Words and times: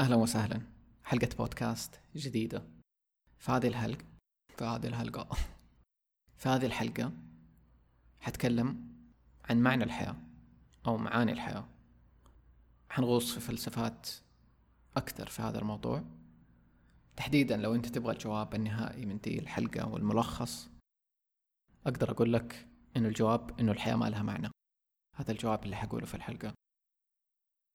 أهلا 0.00 0.16
وسهلا. 0.16 0.60
حلقة 1.04 1.28
بودكاست 1.38 2.00
جديدة. 2.16 2.62
في 3.38 3.52
هذه 3.52 3.66
الحلقة 3.68 4.04
في 4.58 4.64
هذه 4.64 4.86
الحلقة. 4.86 5.36
في 6.36 6.48
هذه 6.48 6.66
الحلقة 6.66 7.12
حتكلم 8.20 8.94
عن 9.44 9.62
معنى 9.62 9.84
الحياة 9.84 10.16
أو 10.86 10.96
معاني 10.96 11.32
الحياة. 11.32 11.68
حنغوص 12.90 13.34
في 13.34 13.40
فلسفات 13.40 14.08
أكثر 14.96 15.26
في 15.26 15.42
هذا 15.42 15.58
الموضوع. 15.58 16.04
تحديدا 17.16 17.56
لو 17.56 17.74
أنت 17.74 17.86
تبغى 17.86 18.12
الجواب 18.12 18.54
النهائي 18.54 19.06
من 19.06 19.18
دي 19.18 19.38
الحلقة 19.38 19.88
والملخص 19.88 20.70
أقدر 21.86 22.10
أقول 22.10 22.32
لك 22.32 22.68
إنه 22.96 23.08
الجواب 23.08 23.60
إنه 23.60 23.72
الحياة 23.72 23.96
ما 23.96 24.10
لها 24.10 24.22
معنى. 24.22 24.50
هذا 25.16 25.32
الجواب 25.32 25.64
اللي 25.64 25.76
حقوله 25.76 26.06
في 26.06 26.14
الحلقة. 26.14 26.54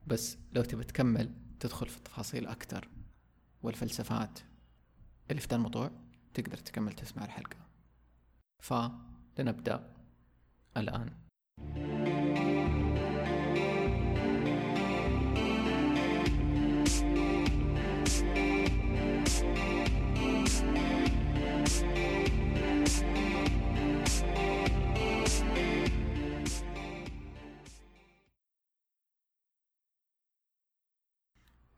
بس 0.08 0.38
لو 0.54 0.64
تبي 0.64 0.84
تكمل 0.84 1.45
تدخل 1.60 1.88
في 1.88 1.98
التفاصيل 1.98 2.48
أكتر 2.48 2.90
والفلسفات 3.64 4.40
اللي 5.32 5.42
في 5.42 5.48
ده 5.48 5.56
الموضوع 5.56 5.92
تقدر 6.34 6.58
تكمل 6.58 6.94
تسمع 6.94 7.26
الحلقة. 7.26 7.58
فلنبدأ 8.64 9.94
الآن. 10.78 11.14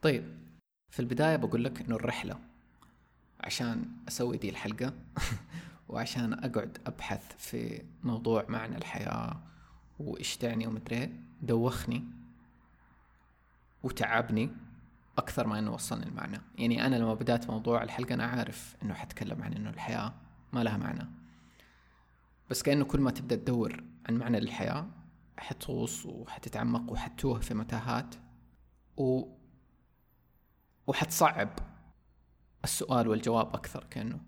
طيب 0.02 0.38
في 0.90 1.00
البداية 1.00 1.36
بقول 1.36 1.64
لك 1.64 1.82
إنه 1.82 1.96
الرحلة 1.96 2.40
عشان 3.42 3.86
أسوي 4.08 4.38
دي 4.38 4.50
الحلقة 4.50 4.94
وعشان 5.90 6.34
أقعد 6.34 6.78
أبحث 6.86 7.36
في 7.38 7.82
موضوع 8.04 8.46
معنى 8.50 8.78
الحياة 8.78 9.42
وإيش 10.00 10.38
تعني 10.38 10.68
ومدري 10.68 11.14
دوخني 11.42 12.04
وتعبني 13.84 14.50
أكثر 15.18 15.48
ما 15.48 15.60
إنه 15.60 15.74
وصلني 15.74 16.06
المعنى. 16.06 16.42
يعني 16.58 16.86
أنا 16.86 16.96
لما 16.96 17.14
بدأت 17.14 17.50
موضوع 17.50 17.84
الحلقة 17.84 18.14
أنا 18.14 18.26
عارف 18.26 18.76
إنه 18.84 18.94
حتكلم 18.94 19.44
عن 19.44 19.54
إنه 19.54 19.70
الحياة 19.70 20.14
ما 20.54 20.64
لها 20.64 20.78
معنى. 20.78 21.08
بس 22.50 22.64
كأنه 22.64 22.86
كل 22.86 23.00
ما 23.02 23.12
تبدأ 23.12 23.36
تدور 23.36 23.84
عن 24.10 24.16
معنى 24.16 24.40
للحياة 24.40 24.88
حتغوص 25.38 26.06
وحتتعمق 26.06 26.92
وحتوه 26.92 27.40
في 27.40 27.54
متاهات 27.54 28.16
و 28.98 29.37
وحتصعب 30.88 31.50
السؤال 32.64 33.08
والجواب 33.08 33.56
أكثر 33.56 33.84
كأنه 33.90 34.20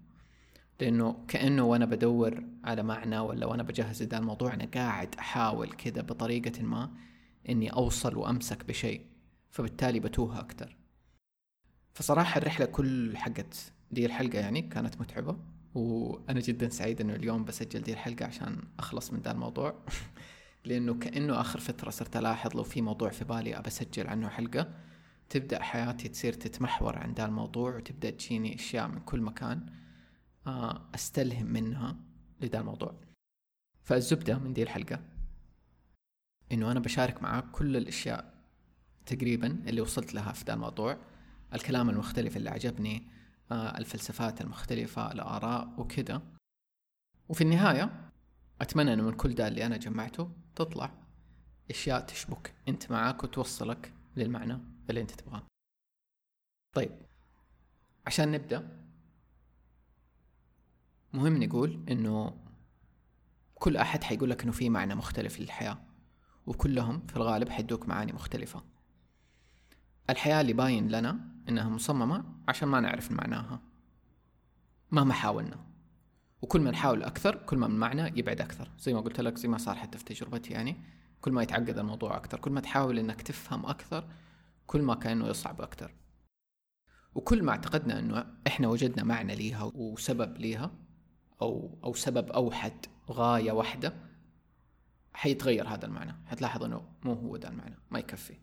لأنه 0.79 1.25
كأنه 1.27 1.63
وأنا 1.63 1.85
بدور 1.85 2.43
على 2.63 2.83
معنى 2.83 3.19
ولا 3.19 3.45
وأنا 3.45 3.63
بجهز 3.63 4.03
ذا 4.03 4.17
الموضوع 4.17 4.53
أنا 4.53 4.65
قاعد 4.65 5.15
أحاول 5.19 5.71
كذا 5.71 6.01
بطريقة 6.01 6.63
ما 6.63 6.91
إني 7.49 7.73
أوصل 7.73 8.15
وأمسك 8.15 8.65
بشيء 8.65 9.05
فبالتالي 9.49 9.99
بتوه 9.99 10.39
أكثر. 10.39 10.75
فصراحة 11.93 12.37
الرحلة 12.37 12.65
كل 12.65 13.17
حقت 13.17 13.71
دي 13.91 14.05
الحلقة 14.05 14.39
يعني 14.39 14.61
كانت 14.61 15.01
متعبة 15.01 15.37
وأنا 15.75 16.39
جدا 16.39 16.69
سعيد 16.69 17.01
إنه 17.01 17.15
اليوم 17.15 17.45
بسجل 17.45 17.81
دي 17.81 17.93
الحلقة 17.93 18.25
عشان 18.25 18.61
أخلص 18.79 19.13
من 19.13 19.19
ذا 19.19 19.31
الموضوع. 19.31 19.75
لأنه 20.65 20.93
كأنه 20.93 21.41
آخر 21.41 21.59
فترة 21.59 21.89
صرت 21.89 22.17
ألاحظ 22.17 22.55
لو 22.55 22.63
في 22.63 22.81
موضوع 22.81 23.09
في 23.09 23.25
بالي 23.25 23.57
أبى 23.57 23.67
أسجل 23.67 24.07
عنه 24.07 24.29
حلقة. 24.29 24.69
تبدأ 25.29 25.63
حياتي 25.63 26.07
تصير 26.09 26.33
تتمحور 26.33 26.97
عن 26.97 27.13
ذا 27.13 27.25
الموضوع 27.25 27.75
وتبدأ 27.75 28.09
تجيني 28.09 28.55
أشياء 28.55 28.87
من 28.87 28.99
كل 28.99 29.21
مكان 29.21 29.65
آه، 30.47 30.89
أستلهم 30.95 31.45
منها 31.45 31.97
لذا 32.41 32.59
الموضوع. 32.59 32.95
فالزبدة 33.83 34.37
من 34.37 34.53
دي 34.53 34.63
الحلقة. 34.63 34.99
إنه 36.51 36.71
أنا 36.71 36.79
بشارك 36.79 37.23
معاك 37.23 37.51
كل 37.51 37.77
الأشياء 37.77 38.33
تقريبا 39.05 39.47
اللي 39.67 39.81
وصلت 39.81 40.13
لها 40.13 40.31
في 40.31 40.45
ذا 40.45 40.53
الموضوع. 40.53 40.97
الكلام 41.53 41.89
المختلف 41.89 42.37
اللي 42.37 42.49
عجبني 42.49 43.07
آه، 43.51 43.77
الفلسفات 43.77 44.41
المختلفة 44.41 45.11
الآراء 45.11 45.73
وكذا. 45.77 46.21
وفي 47.29 47.41
النهاية 47.41 48.11
أتمنى 48.61 48.93
أنه 48.93 49.03
من 49.03 49.13
كل 49.13 49.35
ده 49.35 49.47
اللي 49.47 49.65
أنا 49.65 49.77
جمعته 49.77 50.31
تطلع 50.55 50.91
أشياء 51.69 52.05
تشبك 52.05 52.53
أنت 52.67 52.91
معاك 52.91 53.23
وتوصلك 53.23 53.93
للمعنى 54.19 54.59
اللي 54.89 55.01
انت 55.01 55.11
تبغاه. 55.11 55.43
طيب 56.75 56.91
عشان 58.07 58.31
نبدأ 58.31 58.79
مهم 61.13 61.43
نقول 61.43 61.85
إنه 61.89 62.37
كل 63.55 63.77
أحد 63.77 64.03
حيقول 64.03 64.29
لك 64.29 64.43
إنه 64.43 64.51
في 64.51 64.69
معنى 64.69 64.95
مختلف 64.95 65.39
للحياة 65.39 65.77
وكلهم 66.47 67.07
في 67.07 67.17
الغالب 67.17 67.49
حيدوك 67.49 67.87
معاني 67.87 68.13
مختلفة. 68.13 68.63
الحياة 70.09 70.41
اللي 70.41 70.53
باين 70.53 70.87
لنا 70.87 71.19
إنها 71.49 71.69
مصممة 71.69 72.25
عشان 72.47 72.67
ما 72.67 72.79
نعرف 72.79 73.11
معناها 73.11 73.61
مهما 74.91 75.13
حاولنا. 75.13 75.65
وكل 76.41 76.61
ما 76.61 76.71
نحاول 76.71 77.03
أكثر 77.03 77.35
كل 77.35 77.57
ما 77.57 77.65
المعنى 77.65 78.19
يبعد 78.19 78.41
أكثر. 78.41 78.71
زي 78.79 78.93
ما 78.93 78.99
قلت 79.01 79.21
لك 79.21 79.37
زي 79.37 79.47
ما 79.47 79.57
صار 79.57 79.75
حتى 79.75 79.97
في 79.97 80.03
تجربتي 80.03 80.53
يعني. 80.53 80.83
كل 81.21 81.31
ما 81.31 81.43
يتعقد 81.43 81.77
الموضوع 81.77 82.17
أكثر 82.17 82.39
كل 82.39 82.51
ما 82.51 82.61
تحاول 82.61 82.99
إنك 82.99 83.21
تفهم 83.21 83.65
أكثر 83.65 84.09
كل 84.67 84.81
ما 84.81 84.95
كان 84.95 85.21
يصعب 85.21 85.61
أكتر. 85.61 85.95
وكل 87.15 87.43
ما 87.43 87.51
اعتقدنا 87.51 87.99
أنه 87.99 88.25
إحنا 88.47 88.67
وجدنا 88.67 89.03
معنى 89.03 89.35
ليها 89.35 89.63
وسبب 89.63 90.37
ليها 90.37 90.71
أو 91.41 91.79
أو 91.83 91.93
سبب 91.93 92.31
أوحد 92.31 92.85
غاية 93.09 93.51
واحدة 93.51 93.93
حيتغير 95.13 95.67
هذا 95.67 95.85
المعنى. 95.85 96.15
حتلاحظ 96.25 96.63
أنه 96.63 96.89
مو 97.03 97.13
هو 97.13 97.37
ده 97.37 97.49
المعنى 97.49 97.77
ما 97.91 97.99
يكفي. 97.99 98.37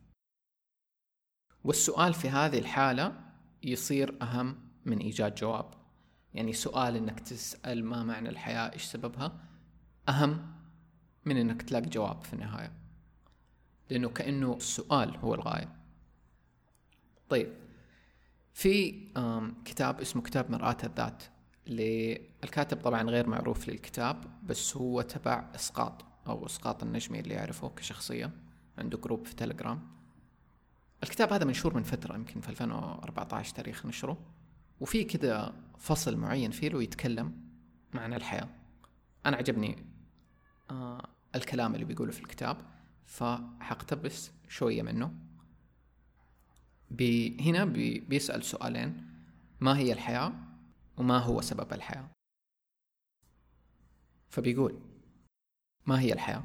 والسؤال 1.65 2.15
في 2.15 2.29
هذه 2.29 2.59
الحالة 2.59 3.21
يصير 3.63 4.23
أهم 4.23 4.71
من 4.85 4.99
إيجاد 4.99 5.35
جواب. 5.35 5.75
يعني 6.35 6.53
سؤال 6.53 6.97
إنك 6.97 7.21
تسأل 7.21 7.85
ما 7.85 8.05
معنى 8.05 8.29
الحياة 8.29 8.73
إيش 8.73 8.85
سببها؟ 8.85 9.41
أهم 10.09 10.56
من 11.27 11.37
إنك 11.37 11.63
تلاقي 11.63 11.89
جواب 11.89 12.23
في 12.23 12.33
النهاية. 12.33 12.73
لأنه 13.91 14.09
كأنه 14.09 14.57
السؤال 14.57 15.17
هو 15.17 15.35
الغاية. 15.35 15.77
طيب 17.29 17.53
في 18.55 18.93
كتاب 19.65 20.01
اسمه 20.01 20.23
كتاب 20.23 20.51
مرآة 20.51 20.77
الذات. 20.85 21.23
للكاتب 21.67 22.81
طبعا 22.81 23.03
غير 23.03 23.27
معروف 23.27 23.69
للكتاب 23.69 24.25
بس 24.47 24.77
هو 24.77 25.03
تبع 25.03 25.51
إسقاط 25.55 26.05
أو 26.27 26.47
إسقاط 26.47 26.83
النجمي 26.83 27.21
اللي 27.21 27.35
يعرفه 27.35 27.69
كشخصية. 27.69 28.31
عنده 28.79 28.99
group 28.99 29.27
في 29.27 29.35
تليجرام 29.35 29.97
الكتاب 31.03 31.33
هذا 31.33 31.45
منشور 31.45 31.75
من 31.75 31.83
فترة 31.83 32.15
يمكن 32.15 32.41
في 32.41 32.49
2014 32.49 33.55
تاريخ 33.55 33.87
نشره. 33.87 34.19
وفي 34.81 35.05
كذا 35.05 35.55
فصل 35.79 36.17
معين 36.17 36.51
فيه 36.51 36.69
له 36.69 36.83
يتكلم 36.83 37.33
معنى 37.93 38.17
الحياة. 38.17 38.49
أنا 39.27 39.37
عجبني. 39.37 39.87
آه 40.71 41.09
الكلام 41.37 41.75
اللي 41.75 41.85
بيقوله 41.85 42.13
في 42.13 42.21
الكتاب 42.21 42.57
فحقتبس 43.05 44.31
شوية 44.49 44.83
منه. 44.83 45.15
بي 46.91 47.41
هنا 47.41 47.65
بي 47.65 48.01
بيسأل 48.01 48.45
سؤالين. 48.45 49.07
ما 49.61 49.79
هي 49.79 49.93
الحياة؟ 49.93 50.33
وما 50.97 51.19
هو 51.19 51.41
سبب 51.41 51.73
الحياة؟ 51.73 52.09
فبيقول 54.29 54.81
ما 55.87 56.01
هي 56.01 56.13
الحياة؟ 56.13 56.45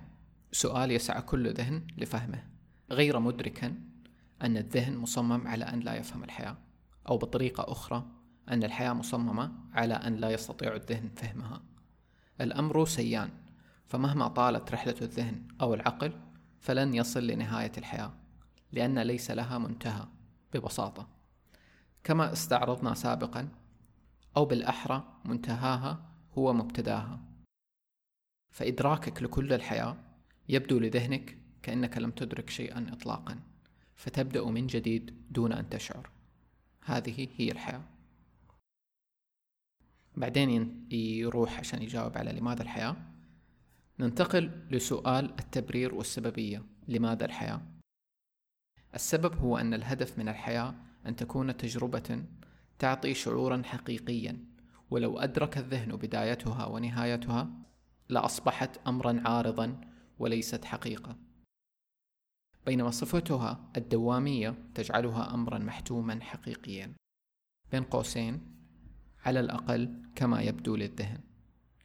سؤال 0.52 0.92
يسعى 0.92 1.22
كل 1.22 1.54
ذهن 1.54 1.88
لفهمه. 1.98 2.48
غير 2.92 3.20
مدركا 3.20 3.76
أن 4.42 4.58
الذهن 4.58 4.98
مصمم 4.98 5.48
على 5.48 5.66
أن 5.66 5.80
لا 5.80 5.96
يفهم 5.96 6.24
الحياة 6.24 6.58
أو 7.10 7.18
بطريقة 7.18 7.72
أخرى 7.72 8.06
أن 8.50 8.64
الحياة 8.64 8.94
مصممة 8.94 9.52
على 9.74 9.94
أن 9.94 10.16
لا 10.16 10.30
يستطيع 10.30 10.76
الذهن 10.76 11.10
فهمها. 11.16 11.62
الأمر 12.42 12.86
سيان 12.86 13.30
فمهما 13.92 14.28
طالت 14.28 14.72
رحلة 14.72 14.96
الذهن 15.02 15.48
أو 15.62 15.74
العقل 15.74 16.14
فلن 16.60 16.94
يصل 16.94 17.28
لنهاية 17.28 17.72
الحياة 17.78 18.14
لأن 18.72 19.00
ليس 19.00 19.32
لها 19.32 19.58
منتهى 19.58 20.08
ببساطة. 20.54 21.08
كما 22.04 22.34
استعرضنا 22.34 22.94
سابقا 22.94 23.50
أو 24.38 24.46
بالأحرى 24.46 25.22
منتهاها 25.26 26.12
هو 26.38 26.54
مبتداها. 26.54 27.20
فإدراكك 28.52 29.24
لكل 29.24 29.54
الحياة 29.54 29.98
يبدو 30.50 30.80
لذهنك 30.80 31.38
كأنك 31.62 31.98
لم 31.98 32.12
تدرك 32.12 32.50
شيئا 32.50 32.90
إطلاقا 32.94 33.40
فتبدأ 33.96 34.46
من 34.46 34.68
جديد 34.68 35.28
دون 35.32 35.54
أن 35.54 35.70
تشعر. 35.70 36.10
هذه 36.86 37.28
هي 37.38 37.52
الحياة. 37.52 37.84
بعدين 40.18 40.88
يروح 40.92 41.60
عشان 41.60 41.82
يجاوب 41.82 42.18
على 42.18 42.32
لماذا 42.32 42.64
الحياة؟ 42.64 43.11
ننتقل 44.02 44.52
لسؤال 44.72 45.26
التبرير 45.40 45.96
والسببية 45.96 46.66
لماذا 46.88 47.26
الحياة؟ 47.26 47.62
السبب 48.96 49.38
هو 49.38 49.58
أن 49.58 49.74
الهدف 49.74 50.20
من 50.20 50.30
الحياة 50.30 50.76
أن 51.06 51.16
تكون 51.16 51.58
تجربة 51.58 52.26
تعطي 52.80 53.14
شعورا 53.14 53.62
حقيقيا 53.66 54.46
ولو 54.90 55.20
أدرك 55.20 55.58
الذهن 55.58 55.96
بدايتها 55.96 56.66
ونهايتها 56.66 57.50
لأصبحت 58.10 58.78
أمرا 58.88 59.22
عارضا 59.26 59.82
وليست 60.20 60.66
حقيقة. 60.66 61.16
بينما 62.66 62.92
صفتها 62.92 63.72
الدوامية 63.78 64.56
تجعلها 64.76 65.34
أمرا 65.34 65.58
محتوما 65.58 66.22
حقيقيا. 66.22 66.94
بين 67.72 67.84
قوسين 67.84 68.42
على 69.26 69.40
الأقل 69.40 70.04
كما 70.16 70.42
يبدو 70.42 70.76
للذهن. 70.76 71.20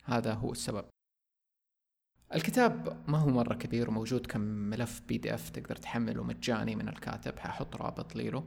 هذا 0.05 0.35
هو 0.35 0.53
السبب. 0.53 0.85
الكتاب 2.35 3.05
ما 3.09 3.19
هو 3.19 3.31
مرة 3.31 3.55
كبير 3.55 3.89
وموجود 3.89 4.27
كملف 4.27 5.03
بي 5.09 5.19
دي 5.19 5.35
اف 5.35 5.51
تقدر 5.51 5.77
تحمله 5.77 6.23
مجاني 6.23 6.77
من 6.77 6.89
الكاتب 6.89 7.39
ححط 7.39 7.77
رابط 7.77 8.17
ليله 8.17 8.45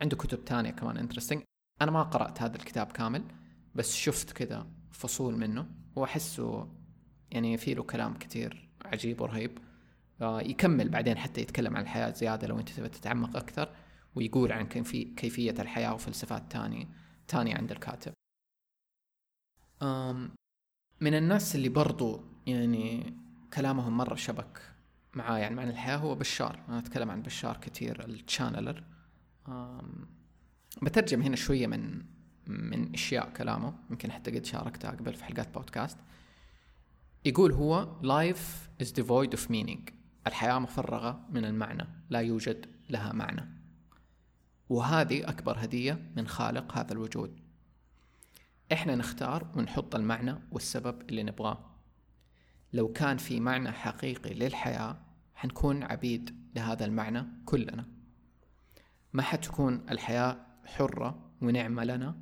عنده 0.00 0.16
كتب 0.16 0.44
تانية 0.44 0.70
كمان 0.70 0.96
انترستنج 0.96 1.42
أنا 1.82 1.90
ما 1.90 2.02
قرأت 2.02 2.42
هذا 2.42 2.56
الكتاب 2.56 2.86
كامل 2.86 3.24
بس 3.74 3.94
شفت 3.94 4.32
كذا 4.32 4.66
فصول 4.92 5.36
منه 5.36 5.66
وأحسه 5.96 6.68
يعني 7.30 7.56
في 7.56 7.74
له 7.74 7.82
كلام 7.82 8.14
كتير 8.14 8.68
عجيب 8.84 9.20
ورهيب. 9.20 9.58
آه 10.20 10.40
يكمل 10.40 10.88
بعدين 10.88 11.18
حتى 11.18 11.40
يتكلم 11.40 11.76
عن 11.76 11.82
الحياة 11.82 12.10
زيادة 12.10 12.46
لو 12.46 12.58
أنت 12.58 12.68
تبغى 12.70 12.88
تتعمق 12.88 13.36
أكثر 13.36 13.76
ويقول 14.14 14.52
عن 14.52 14.66
كيفية 15.16 15.54
الحياة 15.58 15.94
وفلسفات 15.94 16.52
تانية 16.52 16.88
تانية 17.28 17.54
عند 17.54 17.70
الكاتب. 17.72 18.12
من 21.00 21.14
الناس 21.14 21.54
اللي 21.54 21.68
برضو 21.68 22.24
يعني 22.46 23.14
كلامهم 23.54 23.96
مرة 23.96 24.14
شبك 24.14 24.62
معاي 25.14 25.42
يعني 25.42 25.60
عن 25.60 25.68
الحياة 25.68 25.96
هو 25.96 26.14
بشار. 26.14 26.60
أنا 26.68 26.78
أتكلم 26.78 27.10
عن 27.10 27.22
بشار 27.22 27.56
كثير 27.56 28.04
التشانلر 28.04 28.84
بترجم 30.82 31.22
هنا 31.22 31.36
شوية 31.36 31.66
من 31.66 32.02
من 32.46 32.92
أشياء 32.94 33.30
كلامه. 33.30 33.74
يمكن 33.90 34.12
حتى 34.12 34.30
قد 34.30 34.44
شاركتها 34.44 34.90
قبل 34.90 35.14
في 35.14 35.24
حلقات 35.24 35.54
بودكاست. 35.54 35.98
يقول 37.24 37.52
هو 37.52 38.00
life 38.02 38.82
is 38.82 38.86
devoid 38.86 39.38
of 39.38 39.50
meaning. 39.50 39.92
الحياة 40.26 40.58
مفرغة 40.58 41.26
من 41.30 41.44
المعنى 41.44 41.86
لا 42.10 42.18
يوجد 42.20 42.66
لها 42.90 43.12
معنى. 43.12 43.48
وهذه 44.68 45.28
أكبر 45.28 45.64
هدية 45.64 46.10
من 46.16 46.28
خالق 46.28 46.78
هذا 46.78 46.92
الوجود. 46.92 47.40
إحنا 48.72 48.96
نختار 48.96 49.46
ونحط 49.56 49.94
المعنى 49.94 50.34
والسبب 50.52 51.02
اللي 51.10 51.22
نبغاه. 51.22 51.74
لو 52.72 52.92
كان 52.92 53.16
في 53.16 53.40
معنى 53.40 53.72
حقيقي 53.72 54.34
للحياة 54.34 54.96
حنكون 55.34 55.82
عبيد 55.82 56.36
لهذا 56.56 56.84
المعنى 56.84 57.24
كلنا. 57.44 57.84
ما 59.12 59.22
حتكون 59.22 59.86
الحياة 59.90 60.46
حرة 60.64 61.30
ونعمة 61.42 61.84
لنا 61.84 62.16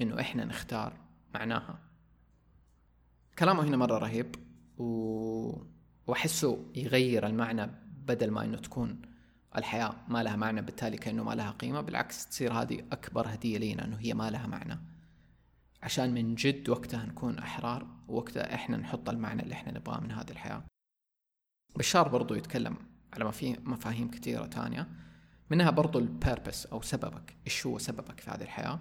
إنه 0.00 0.20
إحنا 0.20 0.44
نختار 0.44 0.96
معناها. 1.34 1.78
كلامه 3.38 3.62
هنا 3.64 3.76
مرة 3.76 3.98
رهيب 3.98 4.36
و... 4.78 4.84
وأحسه 6.06 6.66
يغير 6.74 7.26
المعنى 7.26 7.70
بدل 8.06 8.30
ما 8.30 8.44
إنه 8.44 8.56
تكون 8.56 9.02
الحياة 9.56 9.94
ما 10.08 10.22
لها 10.22 10.36
معنى 10.36 10.62
بالتالي 10.62 10.96
كأنه 10.96 11.24
ما 11.24 11.34
لها 11.34 11.50
قيمة. 11.50 11.80
بالعكس 11.80 12.26
تصير 12.26 12.52
هذه 12.52 12.84
أكبر 12.92 13.34
هدية 13.34 13.58
لينا 13.58 13.84
إنه 13.84 13.96
هي 13.96 14.14
ما 14.14 14.30
لها 14.30 14.46
معنى. 14.46 14.78
عشان 15.82 16.14
من 16.14 16.34
جد 16.34 16.68
وقتها 16.68 17.06
نكون 17.06 17.38
أحرار 17.38 17.86
ووقتها 18.08 18.54
إحنا 18.54 18.76
نحط 18.76 19.08
المعنى 19.08 19.42
اللي 19.42 19.54
إحنا 19.54 19.78
نبغاه 19.78 20.00
من 20.00 20.12
هذه 20.12 20.30
الحياة. 20.30 20.64
بشار 21.76 22.08
برضو 22.08 22.34
يتكلم 22.34 22.76
على 23.12 23.24
ما 23.24 23.30
في 23.30 23.56
مفاهيم 23.64 24.10
كثيرة 24.10 24.46
تانية 24.46 24.88
منها 25.50 25.70
برضو 25.70 25.98
البيربس 25.98 26.66
أو 26.66 26.82
سببك 26.82 27.36
إيش 27.46 27.66
هو 27.66 27.78
سببك 27.78 28.20
في 28.20 28.30
هذه 28.30 28.42
الحياة؟ 28.42 28.80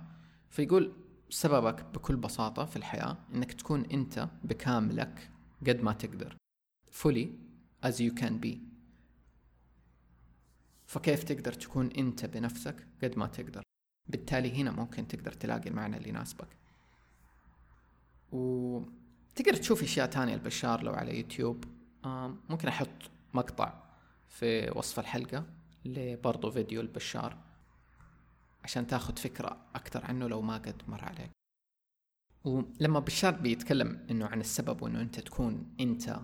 فيقول 0.49 0.93
سببك 1.29 1.83
بكل 1.83 2.15
بساطة 2.15 2.65
في 2.65 2.75
الحياة 2.75 3.17
إنك 3.33 3.53
تكون 3.53 3.85
أنت 3.85 4.29
بكاملك 4.43 5.31
قد 5.67 5.81
ما 5.81 5.93
تقدر 5.93 6.37
fully 7.01 7.27
as 7.85 7.93
you 7.93 8.21
can 8.21 8.45
be. 8.45 8.57
فكيف 10.85 11.23
تقدر 11.23 11.53
تكون 11.53 11.91
أنت 11.91 12.25
بنفسك 12.25 12.87
قد 13.03 13.17
ما 13.17 13.27
تقدر؟ 13.27 13.63
بالتالي 14.09 14.61
هنا 14.61 14.71
ممكن 14.71 15.07
تقدر 15.07 15.31
تلاقي 15.31 15.69
المعنى 15.69 15.97
اللي 15.97 16.09
يناسبك. 16.09 16.58
وتقدر 18.31 19.53
تشوف 19.53 19.83
أشياء 19.83 20.07
تانية 20.07 20.33
البشار 20.33 20.83
لو 20.83 20.93
على 20.93 21.17
يوتيوب. 21.17 21.63
ممكن 22.49 22.67
أحط 22.67 22.89
مقطع 23.33 23.83
في 24.27 24.71
وصف 24.75 24.99
الحلقة 24.99 25.45
لبرضو 25.85 26.51
فيديو 26.51 26.81
البشار 26.81 27.37
عشان 28.63 28.87
تاخذ 28.87 29.15
فكرة 29.15 29.57
أكثر 29.75 30.05
عنه 30.05 30.27
لو 30.27 30.41
ما 30.41 30.53
قد 30.53 30.81
مر 30.87 31.03
عليك. 31.03 31.31
ولما 32.43 32.99
بشار 32.99 33.31
بيتكلم 33.31 34.05
إنه 34.11 34.25
عن 34.25 34.39
السبب 34.39 34.81
وإنه 34.81 35.01
أنت 35.01 35.19
تكون 35.19 35.75
أنت 35.79 36.19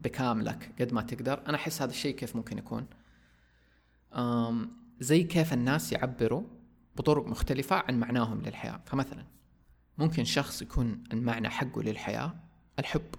بكاملك 0.00 0.74
قد 0.80 0.92
ما 0.92 1.02
تقدر 1.02 1.42
أنا 1.48 1.56
أحس 1.56 1.82
هذا 1.82 1.90
الشيء 1.90 2.16
كيف 2.16 2.36
ممكن 2.36 2.58
يكون. 2.58 2.86
زي 5.00 5.22
كيف 5.22 5.52
الناس 5.52 5.92
يعبروا 5.92 6.42
بطرق 6.96 7.26
مختلفة 7.26 7.76
عن 7.76 8.00
معناهم 8.00 8.42
للحياة. 8.42 8.80
فمثلا 8.86 9.24
ممكن 9.98 10.24
شخص 10.24 10.62
يكون 10.62 11.04
المعنى 11.12 11.48
حقه 11.48 11.82
للحياة 11.82 12.34
الحب 12.78 13.14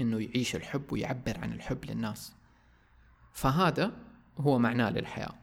إنه 0.00 0.20
يعيش 0.20 0.56
الحب 0.56 0.92
ويعبر 0.92 1.38
عن 1.38 1.52
الحب 1.52 1.84
للناس. 1.84 2.32
فهذا 3.32 3.92
هو 4.38 4.58
معناه 4.58 4.90
للحياة. 4.90 5.34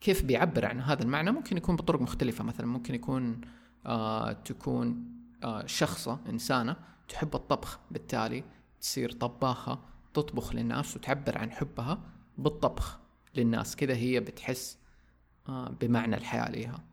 كيف 0.00 0.24
بيعبر 0.24 0.66
عن 0.66 0.80
هذا 0.80 1.02
المعنى؟ 1.02 1.30
ممكن 1.30 1.56
يكون 1.56 1.76
بطرق 1.76 2.00
مختلفة. 2.00 2.44
مثلا 2.44 2.66
ممكن 2.66 2.94
يكون 2.94 3.40
آه 3.86 4.32
تكون 4.32 5.04
آه 5.44 5.66
شخصة 5.66 6.20
إنسانة 6.28 6.76
تحب 7.08 7.34
الطبخ 7.34 7.80
بالتالي 7.90 8.44
تصير 8.80 9.12
طباخة 9.12 9.80
تطبخ 10.14 10.54
للناس 10.54 10.96
وتعبر 10.96 11.38
عن 11.38 11.50
حبها 11.50 12.02
بالطبخ 12.38 12.98
للناس. 13.36 13.76
كذا 13.76 13.94
هي 13.94 14.20
بتحس 14.20 14.78
آه 15.48 15.68
بمعنى 15.68 16.16
الحياة 16.16 16.50
ليها. 16.50 16.84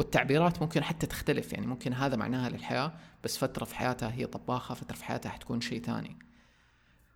والتعبيرات 0.00 0.62
ممكن 0.62 0.82
حتى 0.82 1.06
تختلف 1.06 1.52
يعني 1.52 1.66
ممكن 1.66 1.92
هذا 1.92 2.16
معناها 2.16 2.48
للحياة 2.48 2.92
بس 3.24 3.38
فترة 3.38 3.64
في 3.64 3.74
حياتها 3.74 4.12
هي 4.12 4.26
طباخة 4.26 4.74
فترة 4.74 4.96
في 4.96 5.04
حياتها 5.04 5.30
حتكون 5.30 5.60
شيء 5.60 5.82
ثاني. 5.82 6.18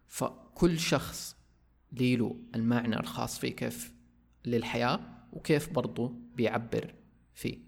فكل 0.06 0.78
شخص 0.78 1.36
ليله 1.92 2.36
المعنى 2.54 3.00
الخاص 3.00 3.38
فيه 3.38 3.56
كيف 3.56 3.92
للحياة 4.44 5.00
وكيف 5.32 5.72
برضو 5.72 6.14
بيعبر 6.34 6.94
فيه. 7.34 7.58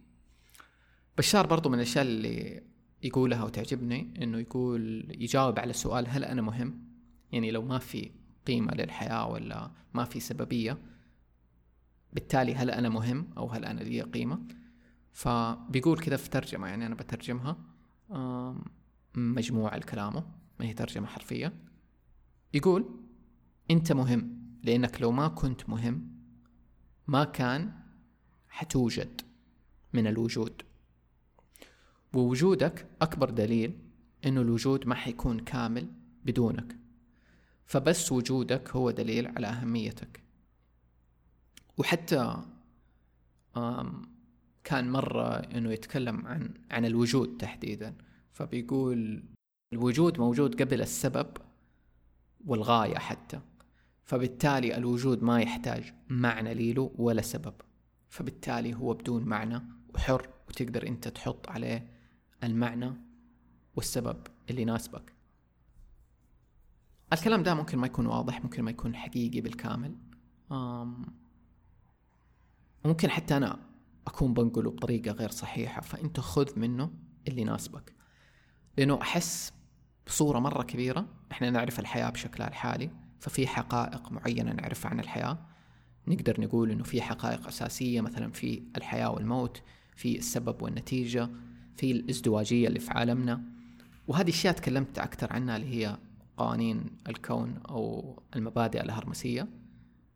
بشار 1.18 1.46
برضو 1.46 1.68
من 1.68 1.74
الأشياء 1.74 2.04
اللي 2.04 2.62
يقولها 3.02 3.44
وتعجبني 3.44 4.14
إنه 4.22 4.38
يقول 4.38 5.06
يجاوب 5.18 5.58
على 5.58 5.72
سؤال 5.72 6.08
هل 6.08 6.24
أنا 6.24 6.42
مهم؟ 6.42 6.82
يعني 7.32 7.50
لو 7.50 7.62
ما 7.62 7.78
في 7.78 8.10
قيمة 8.46 8.74
للحياة 8.74 9.28
ولا 9.28 9.70
ما 9.94 10.04
في 10.04 10.20
سببية 10.20 10.78
بالتالي 12.12 12.54
هل 12.54 12.70
أنا 12.70 12.88
مهم 12.88 13.30
أو 13.36 13.50
هل 13.50 13.64
أنا 13.64 13.80
لي 13.80 14.02
قيمة؟ 14.02 14.65
فبيقول 15.16 15.98
كذا 15.98 16.16
في 16.16 16.30
ترجمة 16.30 16.66
يعني 16.68 16.86
أنا 16.86 16.94
بترجمها. 16.94 17.56
مجموعة 19.14 19.76
لكلامه 19.76 20.26
ما 20.60 20.66
هي 20.66 20.74
ترجمة 20.74 21.06
حرفية. 21.06 21.52
يقول 22.54 23.00
أنت 23.70 23.92
مهم 23.92 24.38
لأنك 24.62 25.00
لو 25.00 25.12
ما 25.12 25.28
كنت 25.28 25.68
مهم 25.68 26.12
ما 27.06 27.24
كان 27.24 27.72
حتوجد 28.48 29.20
من 29.92 30.06
الوجود. 30.06 30.62
ووجودك 32.14 32.86
أكبر 33.02 33.30
دليل 33.30 33.78
إنه 34.26 34.40
الوجود 34.40 34.86
ما 34.86 34.94
حيكون 34.94 35.40
كامل 35.40 35.88
بدونك. 36.24 36.76
فبس 37.64 38.12
وجودك 38.12 38.70
هو 38.70 38.90
دليل 38.90 39.26
على 39.26 39.46
أهميتك. 39.46 40.22
وحتى 41.78 42.42
كان 44.66 44.90
مرة 44.92 45.36
إنه 45.36 45.72
يتكلم 45.72 46.26
عن 46.26 46.54
عن 46.70 46.84
الوجود 46.84 47.36
تحديدا. 47.36 47.94
فبيقول 48.32 49.22
الوجود 49.72 50.18
موجود 50.18 50.62
قبل 50.62 50.82
السبب 50.82 51.26
والغاية 52.46 52.98
حتى. 52.98 53.40
فبالتالي 54.04 54.76
الوجود 54.76 55.22
ما 55.22 55.40
يحتاج 55.40 55.94
معنى 56.08 56.54
ليله 56.54 56.90
ولا 56.98 57.22
سبب. 57.22 57.54
فبالتالي 58.08 58.74
هو 58.74 58.94
بدون 58.94 59.24
معنى 59.24 59.62
وحر 59.94 60.28
وتقدر 60.48 60.86
أنت 60.86 61.08
تحط 61.08 61.48
عليه 61.50 61.90
المعنى 62.44 62.92
والسبب 63.76 64.16
اللي 64.50 64.62
يناسبك. 64.62 65.12
الكلام 67.12 67.42
ده 67.42 67.54
ممكن 67.54 67.78
ما 67.78 67.86
يكون 67.86 68.06
واضح 68.06 68.44
ممكن 68.44 68.62
ما 68.62 68.70
يكون 68.70 68.96
حقيقي 68.96 69.40
بالكامل. 69.40 69.96
ممكن 72.84 73.10
حتى 73.10 73.36
أنا 73.36 73.75
أكون 74.06 74.34
بنقله 74.34 74.70
بطريقة 74.70 75.12
غير 75.12 75.30
صحيحة 75.30 75.80
فأنت 75.80 76.20
خذ 76.20 76.58
منه 76.58 76.90
اللي 77.28 77.42
يناسبك. 77.42 77.92
لأنه 78.78 79.02
أحس 79.02 79.52
بصورة 80.06 80.38
مرة 80.38 80.62
كبيرة 80.62 81.06
إحنا 81.32 81.50
نعرف 81.50 81.80
الحياة 81.80 82.10
بشكلها 82.10 82.48
الحالي 82.48 82.90
ففي 83.20 83.46
حقائق 83.46 84.12
معينة 84.12 84.52
نعرفها 84.52 84.90
عن 84.90 85.00
الحياة. 85.00 85.38
نقدر 86.08 86.40
نقول 86.40 86.70
إنه 86.70 86.84
في 86.84 87.02
حقائق 87.02 87.46
أساسية 87.46 88.00
مثلا 88.00 88.32
في 88.32 88.62
الحياة 88.76 89.10
والموت 89.10 89.62
في 89.96 90.18
السبب 90.18 90.62
والنتيجة 90.62 91.30
في 91.76 91.90
الإزدواجية 91.90 92.68
اللي 92.68 92.80
في 92.80 92.90
عالمنا. 92.90 93.42
وهذه 94.08 94.30
اشياء 94.30 94.54
تكلمت 94.54 94.98
أكثر 94.98 95.32
عنها 95.32 95.56
اللي 95.56 95.74
هي 95.74 95.96
قوانين 96.36 96.86
الكون 97.08 97.60
أو 97.68 98.16
المبادئ 98.36 98.82
الهرمسية. 98.82 99.48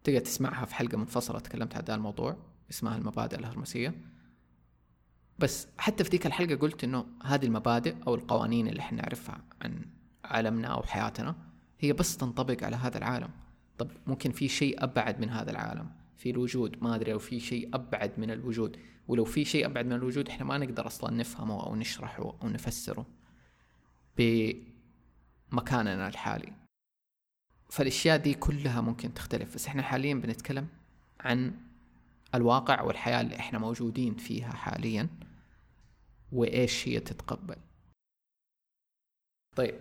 تقدر 0.04 0.20
تسمعها 0.20 0.64
في 0.64 0.74
حلقة 0.74 0.98
منفصلة 0.98 1.38
تكلمت 1.38 1.74
عن 1.74 1.82
هذا 1.82 1.94
الموضوع. 1.94 2.36
اسمها 2.70 2.96
المبادئ 2.96 3.38
الهرمسية. 3.38 3.94
بس 5.38 5.68
حتى 5.78 6.04
في 6.04 6.10
ذيك 6.10 6.26
الحلقة 6.26 6.56
قلت 6.56 6.84
إنه 6.84 7.06
هذه 7.24 7.46
المبادئ 7.46 7.94
أو 8.06 8.14
القوانين 8.14 8.68
اللي 8.68 8.80
إحنا 8.80 9.02
نعرفها 9.02 9.44
عن 9.62 9.86
عالمنا 10.24 10.68
أو 10.68 10.82
حياتنا 10.82 11.36
هي 11.80 11.92
بس 11.92 12.16
تنطبق 12.16 12.64
على 12.64 12.76
هذا 12.76 12.98
العالم. 12.98 13.30
طب 13.78 13.90
ممكن 14.06 14.30
في 14.32 14.48
شيء 14.48 14.84
أبعد 14.84 15.20
من 15.20 15.30
هذا 15.30 15.50
العالم. 15.50 15.90
في 16.16 16.30
الوجود 16.30 16.82
ما 16.82 16.94
أدري 16.94 17.12
لو 17.12 17.18
في 17.18 17.40
شيء 17.40 17.70
أبعد 17.74 18.12
من 18.18 18.30
الوجود. 18.30 18.76
ولو 19.08 19.24
في 19.24 19.44
شيء 19.44 19.66
أبعد 19.66 19.86
من 19.86 19.92
الوجود 19.92 20.28
إحنا 20.28 20.44
ما 20.44 20.58
نقدر 20.58 20.86
أصلا 20.86 21.10
نفهمه 21.10 21.66
أو 21.66 21.76
نشرحه 21.76 22.38
أو 22.42 22.48
نفسره 22.48 23.06
بمكاننا 24.16 26.08
الحالي. 26.08 26.52
فالأشياء 27.70 28.16
دي 28.16 28.34
كلها 28.34 28.80
ممكن 28.80 29.14
تختلف. 29.14 29.54
بس 29.54 29.66
إحنا 29.66 29.82
حاليا 29.82 30.14
بنتكلم 30.14 30.68
عن 31.20 31.54
الواقع 32.34 32.82
والحياة 32.82 33.20
اللي 33.20 33.36
إحنا 33.36 33.58
موجودين 33.58 34.14
فيها 34.14 34.52
حاليا 34.52 35.08
وإيش 36.32 36.88
هي 36.88 37.00
تتقبل. 37.00 37.56
طيب 39.56 39.80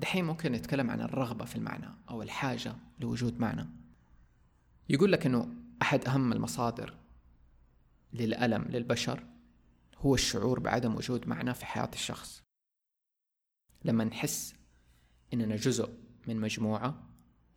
دحين 0.00 0.24
ممكن 0.24 0.52
نتكلم 0.52 0.90
عن 0.90 1.00
الرغبة 1.00 1.44
في 1.44 1.56
المعنى 1.56 1.88
أو 2.10 2.22
الحاجة 2.22 2.76
لوجود 3.00 3.40
معنى. 3.40 3.66
يقول 4.88 5.12
لك 5.12 5.26
أنه 5.26 5.54
أحد 5.82 6.04
أهم 6.04 6.32
المصادر 6.32 6.94
للألم 8.12 8.62
للبشر 8.62 9.24
هو 9.98 10.14
الشعور 10.14 10.60
بعدم 10.60 10.94
وجود 10.94 11.28
معنى 11.28 11.54
في 11.54 11.66
حياة 11.66 11.90
الشخص. 11.92 12.42
لما 13.84 14.04
نحس 14.04 14.54
إننا 15.34 15.56
جزء 15.56 15.94
من 16.28 16.40
مجموعة 16.40 17.02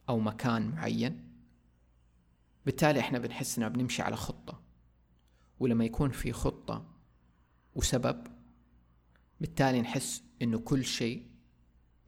أو 0.10 0.20
مكان 0.20 0.72
معين 0.72 1.27
بالتالي 2.68 3.00
إحنا 3.00 3.20
بنحس 3.20 3.58
إننا 3.58 3.70
بنمشي 3.70 4.02
على 4.02 4.16
خطة. 4.16 4.60
ولما 5.60 5.86
يكون 5.86 6.10
في 6.10 6.32
خطة 6.32 6.86
وسبب 7.76 8.28
بالتالي 9.42 9.82
نحس 9.82 10.24
إنه 10.42 10.60
كل 10.60 10.86
شيء 10.86 11.26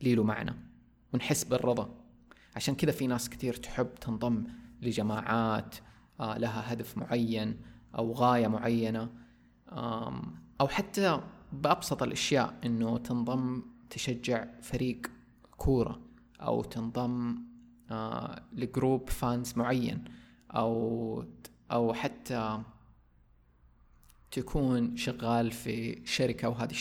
له 0.01 0.23
معنى 0.23 0.55
ونحس 1.13 1.43
بالرضا. 1.43 1.95
عشان 2.55 2.75
كذا 2.75 2.91
في 2.91 3.07
ناس 3.07 3.29
كثير 3.29 3.53
تحب 3.53 3.95
تنضم 3.95 4.43
لجماعات 4.81 5.75
آه، 6.19 6.37
لها 6.37 6.73
هدف 6.73 6.97
معين 6.97 7.61
أو 7.97 8.11
غاية 8.13 8.47
معينة. 8.47 9.09
أو 10.61 10.67
حتى 10.67 11.21
بأبسط 11.53 12.03
الأشياء 12.03 12.59
إنه 12.65 12.97
تنضم 12.97 13.63
تشجع 13.89 14.47
فريق 14.61 15.11
كورة 15.57 16.01
أو 16.41 16.63
تنضم 16.63 17.43
آه، 17.91 18.43
لجروب 18.53 19.09
فانز 19.09 19.53
معين. 19.57 20.19
أو 20.51 21.24
أو 21.72 21.94
حتى 21.94 22.62
تكون 24.32 24.98
شغال 24.98 25.51
في 25.51 26.01
شركة 26.06 26.50
وهذه 26.50 26.72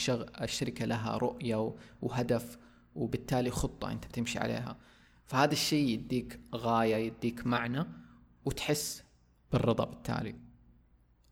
الشركة 0.41 0.85
لها 0.85 1.17
رؤية 1.17 1.75
وهدف 2.03 2.59
وبالتالي 2.95 3.51
خطة 3.51 3.93
أنت 3.93 4.07
بتمشي 4.07 4.39
عليها. 4.39 4.77
فهذا 5.27 5.53
الشيء 5.53 5.89
يديك 5.89 6.41
غاية 6.55 6.97
يديك 6.97 7.47
معنى 7.47 7.85
وتحس 8.45 9.03
بالرضا 9.53 9.85
بالتالي. 9.85 10.35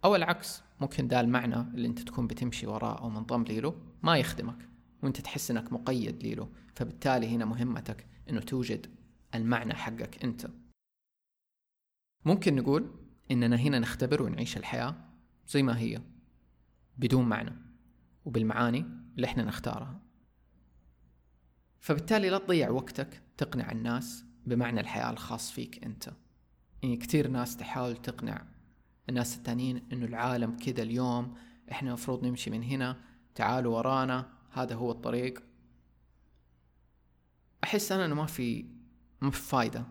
أو 0.05 0.17
العكس 0.17 0.63
ممكن 0.81 1.09
ده 1.09 1.21
المعنى 1.21 1.61
اللي 1.61 1.89
أنت 1.89 1.99
تكون 1.99 2.27
بتمشي 2.27 2.67
وراه 2.67 2.99
أو 2.99 3.11
منضم 3.11 3.43
له 3.45 3.75
ما 4.03 4.17
يخدمك 4.17 4.69
وأنت 5.03 5.21
تحس 5.21 5.51
أنك 5.51 5.73
مقيد 5.73 6.27
له 6.27 6.49
فبالتالي 6.75 7.29
هنا 7.29 7.45
مهمتك 7.45 8.07
أنه 8.31 8.41
توجد 8.41 8.87
المعنى 9.35 9.75
حقك 9.75 10.25
أنت. 10.25 10.47
ممكن 12.27 12.57
نقول 12.57 12.91
إننا 13.31 13.57
هنا 13.57 13.79
نختبر 13.79 14.23
ونعيش 14.23 14.57
الحياة 14.57 14.95
زي 15.49 15.63
ما 15.63 15.79
هي 15.79 16.03
بدون 16.99 17.29
معنى 17.29 17.53
وبالمعاني 18.25 18.87
اللي 19.17 19.27
إحنا 19.27 19.45
نختارها. 19.45 20.01
فبالتالي 21.81 22.31
لا 22.31 22.39
تضيع 22.39 22.71
وقتك 22.71 23.23
تقنع 23.37 23.73
الناس 23.73 24.25
بمعنى 24.47 24.81
الحياة 24.81 25.11
الخاص 25.11 25.51
فيك 25.51 25.85
أنت. 25.85 26.13
يعني 26.83 26.97
كثير 26.97 27.29
ناس 27.29 27.57
تحاول 27.57 27.97
تقنع 27.97 28.47
الناس 29.09 29.37
التانيين 29.37 29.83
إنه 29.93 30.07
العالم 30.07 30.57
كذا 30.57 30.83
اليوم 30.83 31.35
إحنا 31.71 31.89
المفروض 31.89 32.25
نمشي 32.25 32.51
من 32.51 32.63
هنا 32.63 32.97
تعالوا 33.35 33.77
ورانا 33.77 34.33
هذا 34.53 34.75
هو 34.75 34.91
الطريق. 34.91 35.43
أحس 37.65 37.93
أنا 37.93 38.05
إنه 38.05 38.15
ما 38.15 38.27
في 38.27 38.67
ما 39.21 39.31
في 39.31 39.41
فايدة 39.43 39.87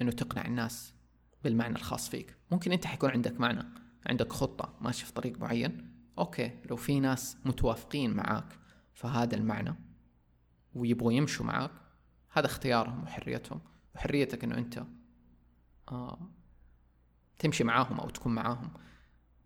إنه 0.00 0.10
تقنع 0.10 0.46
الناس 0.46 0.94
بالمعنى 1.44 1.76
الخاص 1.76 2.08
فيك. 2.08 2.36
ممكن 2.50 2.72
أنت 2.72 2.86
حيكون 2.86 3.10
عندك 3.10 3.40
معنى 3.40 3.64
عندك 4.06 4.32
خطة 4.32 4.74
ماشي 4.80 5.06
في 5.06 5.12
طريق 5.12 5.38
معين. 5.40 5.92
أوكي 6.18 6.50
لو 6.70 6.76
في 6.76 7.00
ناس 7.00 7.36
متوافقين 7.44 8.14
معاك 8.14 8.58
فهذا 8.92 9.36
المعنى 9.36 9.74
ويبغوا 10.74 11.12
يمشوا 11.12 11.46
معك 11.46 11.70
هذا 12.30 12.46
اختيارهم 12.46 13.02
وحريتهم. 13.02 13.60
وحريتك 13.94 14.44
إنه 14.44 14.58
أنت 14.58 14.84
آه 15.88 16.30
تمشي 17.38 17.64
معاهم 17.64 18.00
أو 18.00 18.10
تكون 18.10 18.34
معاهم. 18.34 18.70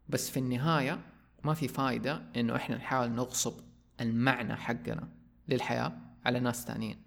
بس 0.08 0.30
في 0.30 0.38
النهاية 0.38 1.00
ما 1.44 1.54
في 1.54 1.68
فايدة 1.68 2.22
إنه 2.36 2.56
إحنا 2.56 2.76
نحاول 2.76 3.10
نغصب 3.10 3.60
المعنى 4.00 4.56
حقنا 4.56 5.08
للحياة 5.48 5.92
على 6.24 6.40
ناس 6.40 6.64
تانيين. 6.64 7.02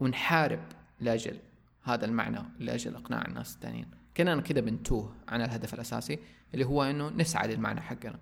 ونحارب 0.00 0.60
لأجل 1.00 1.38
هذا 1.82 2.04
المعنى 2.04 2.42
لأجل 2.58 2.94
إقناع 2.94 3.24
الناس 3.24 3.54
التانيين. 3.54 3.99
كأننا 4.14 4.40
كده 4.40 4.60
بنتوه 4.60 5.14
عن 5.28 5.42
الهدف 5.42 5.74
الأساسي 5.74 6.18
اللي 6.54 6.64
هو 6.64 6.82
إنه 6.82 7.08
نسعى 7.08 7.48
للمعنى 7.48 7.80
حقنا. 7.80 8.18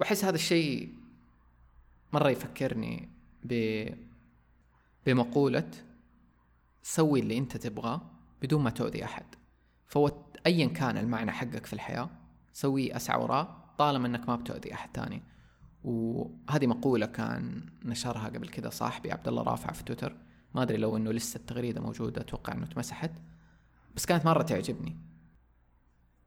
وأحس 0.00 0.24
هذا 0.24 0.34
الشيء 0.34 0.94
مرة 2.12 2.30
يفكرني 2.30 3.08
ب 3.44 3.84
بمقولة 5.06 5.70
سوي 6.82 7.20
اللي 7.20 7.38
أنت 7.38 7.56
تبغاه 7.56 8.00
بدون 8.42 8.62
ما 8.62 8.70
تؤذي 8.70 9.04
أحد. 9.04 9.24
فهو 9.86 10.12
ايا 10.46 10.66
كان 10.66 10.98
المعنى 10.98 11.32
حقك 11.32 11.66
في 11.66 11.72
الحياة 11.72 12.10
سوي 12.52 12.96
أسعى 12.96 13.22
وراه 13.22 13.56
طالما 13.78 14.06
إنك 14.06 14.28
ما 14.28 14.36
بتؤذي 14.36 14.74
أحد 14.74 14.92
تاني 14.92 15.22
وهذه 15.84 16.66
مقولة 16.66 17.06
كان 17.06 17.62
نشرها 17.84 18.28
قبل 18.28 18.48
كذا 18.48 18.70
صاحبي 18.70 19.12
عبد 19.12 19.28
الله 19.28 19.42
رافع 19.42 19.72
في 19.72 19.84
تويتر. 19.84 20.16
ما 20.54 20.62
أدري 20.62 20.76
لو 20.76 20.96
إنه 20.96 21.12
لسه 21.12 21.38
التغريدة 21.38 21.80
موجودة 21.80 22.20
أتوقع 22.20 22.52
إنه 22.52 22.64
اتمسحت. 22.64 23.10
بس 23.96 24.06
كانت 24.06 24.26
مرة 24.26 24.42
تعجبني. 24.42 24.96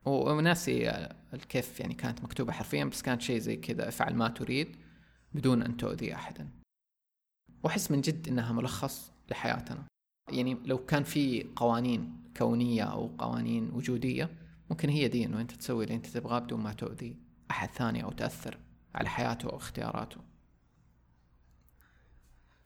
وناسي 0.05 1.09
كيف 1.49 1.79
يعني 1.79 1.93
كانت 1.93 2.23
مكتوبة 2.23 2.51
حرفيا 2.51 2.85
بس 2.85 3.01
كانت 3.01 3.21
شيء 3.21 3.39
زي 3.39 3.55
كذا 3.55 3.87
افعل 3.87 4.15
ما 4.15 4.27
تريد 4.27 4.75
بدون 5.33 5.61
أن 5.61 5.77
تؤذي 5.77 6.15
احدا. 6.15 6.49
وأحس 7.63 7.91
من 7.91 8.01
جد 8.01 8.27
إنها 8.27 8.53
ملخص 8.53 9.11
لحياتنا. 9.31 9.83
يعني 10.31 10.57
لو 10.65 10.85
كان 10.85 11.03
في 11.03 11.45
قوانين 11.55 12.23
كونية 12.37 12.83
أو 12.83 13.07
قوانين 13.17 13.69
وجودية 13.73 14.29
ممكن 14.69 14.89
هي 14.89 15.07
دي 15.07 15.25
انه 15.25 15.41
انت 15.41 15.51
تسوي 15.51 15.83
اللي 15.83 15.95
أنت 15.95 16.07
تبغاه 16.07 16.39
بدون 16.39 16.59
ما 16.59 16.73
تؤذي 16.73 17.17
أحد 17.51 17.69
ثاني 17.69 18.03
أو 18.03 18.11
تأثر 18.11 18.57
على 18.95 19.09
حياته 19.09 19.49
أو 19.49 19.57
اختياراته. 19.57 20.17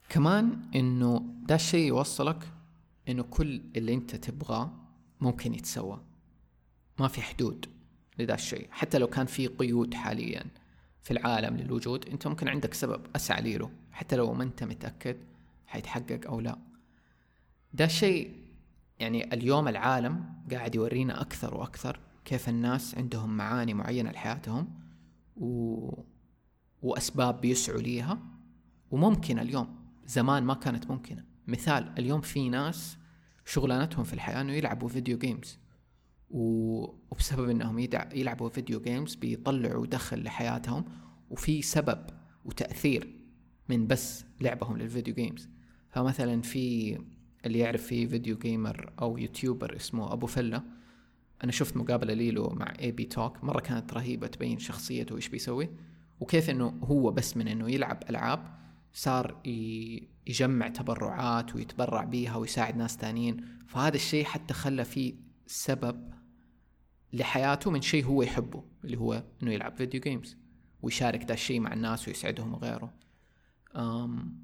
كمان 0.08 0.70
إنه 0.74 1.34
ده 1.42 1.54
الشيء 1.54 1.86
يوصلك 1.86 2.52
إنه 3.08 3.22
كل 3.22 3.62
اللي 3.76 3.94
أنت 3.94 4.16
تبغاه 4.16 4.87
ممكن 5.20 5.54
يتسوى. 5.54 6.00
ما 6.98 7.08
في 7.08 7.22
حدود 7.22 7.66
لذا 8.18 8.34
الشيء. 8.34 8.68
حتى 8.70 8.98
لو 8.98 9.06
كان 9.06 9.26
في 9.26 9.46
قيود 9.46 9.94
حاليا 9.94 10.44
في 11.02 11.10
العالم 11.10 11.56
للوجود 11.56 12.08
أنت 12.08 12.26
ممكن 12.26 12.48
عندك 12.48 12.74
سبب 12.74 13.06
أسعى 13.16 13.58
له 13.58 13.70
حتى 13.92 14.16
لو 14.16 14.34
ما 14.34 14.44
أنت 14.44 14.64
متأكد 14.64 15.16
حيتحقق 15.66 16.20
أو 16.26 16.40
لا. 16.40 16.58
ده 17.72 17.84
الشيء 17.84 18.36
يعني 18.98 19.34
اليوم 19.34 19.68
العالم 19.68 20.24
قاعد 20.50 20.74
يورينا 20.74 21.20
أكثر 21.20 21.54
وأكثر 21.54 22.00
كيف 22.24 22.48
الناس 22.48 22.94
عندهم 22.94 23.36
معاني 23.36 23.74
معينة 23.74 24.10
لحياتهم 24.10 24.68
و... 25.36 25.90
وأسباب 26.82 27.40
بيسعوا 27.40 27.80
ليها. 27.80 28.18
وممكن 28.90 29.38
اليوم 29.38 29.76
زمان 30.06 30.44
ما 30.44 30.54
كانت 30.54 30.90
ممكنة. 30.90 31.24
مثال 31.46 31.98
اليوم 31.98 32.20
في 32.20 32.48
ناس 32.48 32.98
شغلانتهم 33.48 34.04
في 34.04 34.14
الحياة 34.14 34.40
إنه 34.40 34.52
يلعبوا 34.52 34.88
video 34.88 35.18
games 35.18 35.58
وبسبب 36.30 37.50
إنهم 37.50 37.78
يلعبوا 38.14 38.48
video 38.48 38.80
games 38.80 39.14
بيطلعوا 39.14 39.86
دخل 39.86 40.22
لحياتهم 40.22 40.84
وفي 41.30 41.62
سبب 41.62 42.06
وتأثير 42.44 43.08
من 43.68 43.86
بس 43.86 44.24
لعبهم 44.40 44.76
لل 44.76 44.87
video 44.87 45.14
games 45.14 45.48
فمثلا 45.90 46.42
في 46.42 46.98
اللي 47.46 47.58
يعرف 47.58 47.86
فيه 47.86 48.06
video 48.06 48.38
gamer 48.38 48.92
أو 49.00 49.18
YouTuber 49.18 49.76
اسمه 49.76 50.12
أبو 50.12 50.26
فلة 50.26 50.62
أنا 51.44 51.52
شفت 51.52 51.76
مقابلة 51.76 52.14
ليلو 52.14 52.48
مع 52.48 52.72
AB 52.80 53.04
Talks 53.04 53.44
مرة 53.44 53.60
كانت 53.60 53.94
رهيبة 53.94 54.26
تبين 54.26 54.58
شخصيته 54.58 55.14
وايش 55.14 55.28
بيسوي 55.28 55.68
وكيف 56.20 56.50
إنه 56.50 56.78
هو 56.84 57.10
بس 57.10 57.36
من 57.36 57.48
إنه 57.48 57.70
يلعب 57.70 58.02
ألعاب 58.10 58.58
صار 58.98 59.40
يجمع 60.26 60.68
تبرعات 60.68 61.54
ويتبرع 61.54 62.04
بيها 62.04 62.36
ويساعد 62.36 62.76
ناس 62.76 62.96
تانيين. 62.96 63.44
فهذا 63.66 63.96
الشيء 63.96 64.24
حتى 64.24 64.54
خلى 64.54 64.84
فيه 64.84 65.14
سبب 65.46 66.14
لحياته 67.12 67.70
من 67.70 67.80
شيء 67.80 68.04
هو 68.04 68.22
يحبه 68.22 68.64
اللي 68.84 68.96
هو 68.96 69.24
إنه 69.42 69.52
يلعب 69.52 69.76
video 69.76 70.00
games 70.00 70.36
ويشارك 70.82 71.24
ذا 71.24 71.34
الشيء 71.34 71.60
مع 71.60 71.72
الناس 71.72 72.08
ويسعدهم 72.08 72.54
وغيره. 72.54 72.94
أم 73.76 74.38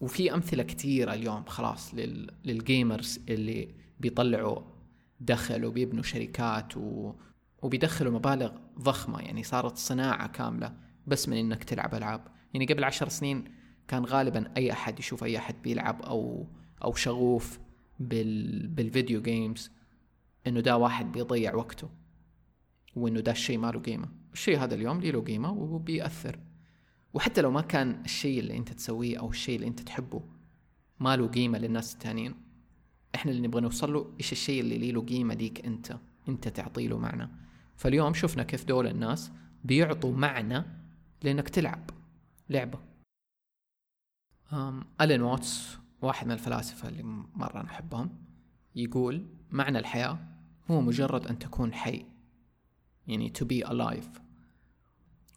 وفي 0.00 0.34
أمثلة 0.34 0.62
كثيرة 0.62 1.14
اليوم 1.14 1.44
خلاص 1.44 1.94
لل... 1.94 2.30
لل 2.44 2.63
gamers 2.63 3.20
اللي 3.28 3.74
بيطلعوا 4.00 4.62
دخل 5.20 5.64
وبيبنوا 5.64 6.02
شركات 6.02 6.76
و... 6.76 7.12
وبيدخلوا 7.62 8.12
مبالغ 8.12 8.52
ضخمة 8.78 9.20
يعني 9.20 9.42
صارت 9.42 9.76
صناعة 9.76 10.28
كاملة 10.28 10.76
بس 11.06 11.28
من 11.28 11.36
إنك 11.36 11.64
تلعب 11.64 11.94
ألعاب. 11.94 12.39
يعني 12.54 12.66
قبل 12.66 12.84
عشر 12.84 13.08
سنين 13.08 13.44
كان 13.88 14.04
غالبا 14.04 14.52
أي 14.56 14.72
أحد 14.72 14.98
يشوف 14.98 15.24
أي 15.24 15.38
أحد 15.38 15.62
بيلعب 15.62 16.02
أو 16.02 16.46
أو 16.84 16.94
شغوف 16.94 17.58
بال... 18.00 18.68
بال 18.68 18.83
video 18.83 19.22
games 19.22 19.70
إنه 20.46 20.60
ده 20.60 20.76
واحد 20.76 21.12
بيضيع 21.12 21.54
وقته 21.54 21.90
وإنه 22.96 23.20
ده 23.20 23.32
الشيء 23.32 23.58
ما 23.58 23.70
له 23.70 23.80
قيمة. 23.80 24.08
الشيء 24.32 24.58
هذا 24.58 24.74
اليوم 24.74 25.00
لي 25.00 25.10
له 25.10 25.20
قيمة 25.20 25.52
وبيأثر. 25.52 26.38
وحتى 27.14 27.40
لو 27.40 27.50
ما 27.50 27.60
كان 27.60 28.02
الشيء 28.04 28.40
اللي 28.40 28.56
أنت 28.56 28.72
تسويه 28.72 29.18
أو 29.18 29.30
الشيء 29.30 29.56
اللي 29.56 29.66
أنت 29.66 29.80
تحبه 29.80 30.22
ما 31.00 31.16
له 31.16 31.26
قيمة 31.26 31.58
للناس 31.58 31.94
التانيين 31.94 32.34
إحنا 33.14 33.32
اللي 33.32 33.48
نبغى 33.48 33.60
نوصل 33.60 33.92
له 33.92 34.14
إيش 34.20 34.32
الشيء 34.32 34.60
اللي 34.60 34.92
له 34.92 35.02
قيمة 35.02 35.34
ليك 35.34 35.66
أنت 35.66 35.96
أنت 36.28 36.48
تعطي 36.48 36.88
له 36.88 36.98
معنى. 36.98 37.28
فاليوم 37.76 38.14
شفنا 38.14 38.42
كيف 38.42 38.64
دول 38.64 38.86
الناس 38.86 39.32
بيعطوا 39.64 40.12
معنى 40.12 40.64
لأنك 41.22 41.48
تلعب. 41.48 41.90
لعبة. 42.50 42.78
أم 44.52 44.84
ألين 45.00 45.22
واتس 45.22 45.78
واحد 46.02 46.26
من 46.26 46.32
الفلاسفة 46.32 46.88
اللي 46.88 47.02
مرة 47.34 47.62
نحبهم 47.62 48.10
يقول 48.76 49.26
معنى 49.50 49.78
الحياة 49.78 50.18
هو 50.70 50.80
مجرد 50.80 51.26
أن 51.26 51.38
تكون 51.38 51.74
حي 51.74 52.06
يعني 53.06 53.32
to 53.38 53.42
be 53.42 53.68
alive. 53.68 54.20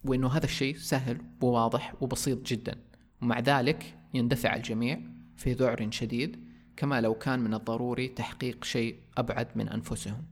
وإنه 0.03 0.27
هذا 0.27 0.45
الشيء 0.45 0.77
سهل 0.77 1.21
وواضح 1.41 1.95
وبسيط 2.01 2.45
جدا. 2.47 2.81
ومع 3.21 3.39
ذلك 3.39 3.99
يندفع 4.13 4.55
الجميع 4.55 5.01
في 5.37 5.53
ذعر 5.53 5.91
شديد 5.91 6.53
كما 6.77 7.01
لو 7.01 7.13
كان 7.13 7.39
من 7.39 7.53
الضروري 7.53 8.07
تحقيق 8.07 8.63
شيء 8.63 8.99
أبعد 9.17 9.47
من 9.57 9.69
أنفسهم. 9.69 10.25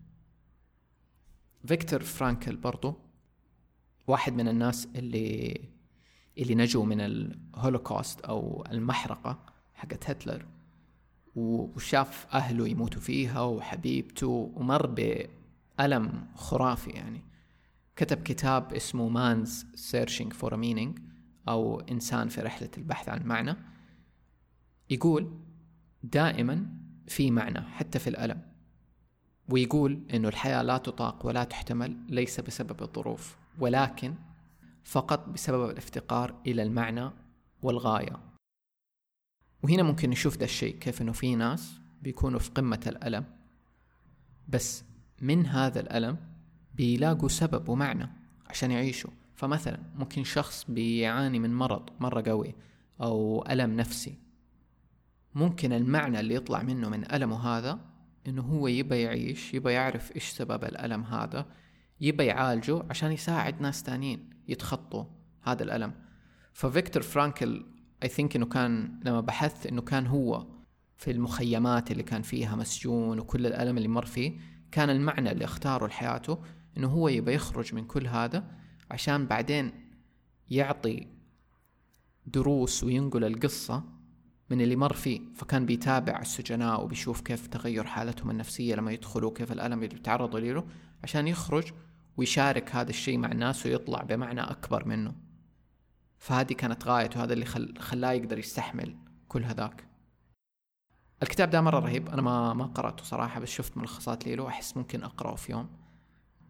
فيكتور 1.66 2.04
فرانكل 2.04 2.56
برضو 2.56 2.96
واحد 4.08 4.34
من 4.34 4.48
الناس 4.48 4.88
اللي 4.96 5.62
اللي 6.38 6.56
نجوا 6.56 6.86
من 6.86 7.02
الهولوكوست 7.02 8.22
أو 8.22 8.66
المحرقة 8.72 9.40
حقت 9.74 10.10
هتلر 10.10 10.46
وشاف 11.36 12.28
أهله 12.34 12.68
يموتوا 12.68 13.02
فيها 13.02 13.42
وحبيبته 13.42 14.52
ومر 14.56 14.88
بألم 14.88 16.28
خرافي 16.36 16.90
يعني. 16.90 17.22
كتب 17.96 18.24
كتاب 18.24 18.74
اسمه 18.74 19.10
Man's 19.10 19.66
Searching 19.76 20.34
for 20.34 20.56
Meaning 20.56 21.00
أو 21.48 21.80
إنسان 21.80 22.28
في 22.28 22.42
رحلة 22.42 22.70
البحث 22.78 23.10
عن 23.10 23.26
معنى. 23.26 23.56
يقول 24.90 25.32
دائما 26.04 26.66
في 27.08 27.32
معنى 27.32 27.62
حتى 27.62 28.00
في 28.00 28.10
الألم 28.10 28.42
ويقول 29.50 30.00
إنه 30.14 30.28
الحياة 30.28 30.62
لا 30.62 30.78
تطاق 30.78 31.26
ولا 31.26 31.44
تحتمل 31.44 31.98
ليس 32.10 32.40
بسبب 32.40 32.82
الظروف 32.82 33.38
ولكن 33.60 34.14
فقط 34.84 35.30
بسبب 35.30 35.70
الافتقار 35.70 36.42
إلى 36.48 36.64
المعنى 36.64 37.10
والغاية. 37.62 38.20
وهنا 39.64 39.84
ممكن 39.84 40.10
نشوف 40.10 40.38
ده 40.38 40.46
الشيء 40.46 40.76
كيف 40.76 41.02
إنه 41.02 41.12
في 41.12 41.36
ناس 41.36 41.80
بيكونوا 42.02 42.40
في 42.40 42.50
قمة 42.50 42.82
الألم. 42.88 43.26
بس 44.48 44.84
من 45.22 45.46
هذا 45.46 45.80
الألم 45.80 46.18
بيلاقوا 46.74 47.30
سبب 47.30 47.70
ومعنى 47.70 48.10
عشان 48.50 48.72
يعيشوا. 48.72 49.12
فمثلا 49.36 49.80
ممكن 49.96 50.24
شخص 50.24 50.66
بيعاني 50.70 51.40
من 51.40 51.56
مرض 51.56 51.90
مرة 52.00 52.22
قوي 52.22 52.56
أو 53.02 53.46
ألم 53.50 53.76
نفسي. 53.76 54.18
ممكن 55.36 55.74
المعنى 55.74 56.20
اللي 56.20 56.36
يطلع 56.36 56.64
منه 56.64 56.90
من 56.90 57.12
ألمه 57.12 57.58
هذا 57.58 57.80
إنه 58.28 58.42
هو 58.42 58.68
يبى 58.68 59.02
يعيش 59.02 59.54
يبى 59.54 59.72
يعرف 59.72 60.16
إيش 60.16 60.30
سبب 60.30 60.64
الألم 60.64 61.04
هذا 61.04 61.46
يبى 62.02 62.26
يعالجه 62.26 62.84
عشان 62.90 63.12
يساعد 63.12 63.62
ناس 63.62 63.84
تانيين. 63.84 64.30
يتخطوا 64.48 65.04
هذا 65.42 65.64
الألم. 65.64 65.94
ففيكتور 66.54 67.04
فرانكل 67.04 67.66
I 68.04 68.10
think 68.10 68.36
إنه 68.36 68.46
كان 68.46 69.00
لما 69.06 69.22
بحثت 69.22 69.66
إنه 69.66 69.82
كان 69.82 70.08
هو 70.08 70.48
في 70.98 71.12
المخيمات 71.12 71.92
اللي 71.92 72.04
كان 72.04 72.22
فيها 72.22 72.56
مسجون 72.56 73.20
وكل 73.20 73.46
الألم 73.46 73.78
اللي 73.78 73.88
مر 73.88 74.06
فيه 74.06 74.40
كان 74.72 74.90
المعنى 74.90 75.32
اللي 75.32 75.46
اختاره 75.46 75.88
لحياته 75.88 76.40
إنه 76.78 76.88
هو 76.88 77.08
يبى 77.08 77.34
يخرج 77.34 77.76
من 77.76 77.86
كل 77.86 78.08
هذا 78.08 78.52
عشان 78.92 79.26
بعدين 79.26 79.72
يعطي 80.50 81.08
دروس 82.26 82.84
وينقل 82.84 83.24
القصة 83.24 83.84
من 84.50 84.62
اللي 84.62 84.76
مر 84.76 84.94
فيه. 84.94 85.22
فكان 85.36 85.66
بيتابع 85.66 86.20
السجناء 86.20 86.84
وبيشوف 86.84 87.22
كيف 87.22 87.48
تغير 87.48 87.84
حالتهم 87.84 88.32
النفسية 88.32 88.76
لما 88.76 88.92
يدخلوا 88.92 89.34
كيف 89.34 89.52
الألم 89.52 89.84
اللي 89.84 89.96
بيتعرضوا 89.96 90.40
له 90.40 90.66
عشان 91.04 91.28
يخرج 91.28 91.72
ويشارك 92.22 92.76
هذا 92.76 92.90
الشيء 92.90 93.18
مع 93.18 93.32
الناس 93.32 93.66
ويطلع 93.66 94.02
بمعنى 94.02 94.42
أكبر 94.42 94.88
منه. 94.88 95.14
فهذه 96.18 96.54
كانت 96.54 96.88
غايته 96.88 97.24
هذا 97.24 97.34
اللي 97.34 97.46
خل... 97.46 97.78
خلاه 97.80 98.12
يقدر 98.12 98.38
يستحمل 98.38 98.96
كل 99.28 99.44
هذاك. 99.44 99.88
الكتاب 101.24 101.50
ده 101.50 101.62
مرة 101.62 101.80
رهيب 101.80 102.10
أنا 102.10 102.22
ما 102.22 102.54
ما 102.54 102.66
قرأته 102.66 103.04
صراحة 103.04 103.40
بس 103.40 103.50
شفت 103.50 103.78
ملخصات 103.78 104.28
له 104.28 104.48
أحس 104.48 104.78
ممكن 104.78 105.04
أقرأه 105.04 105.36
في 105.36 105.52
يوم. 105.52 105.70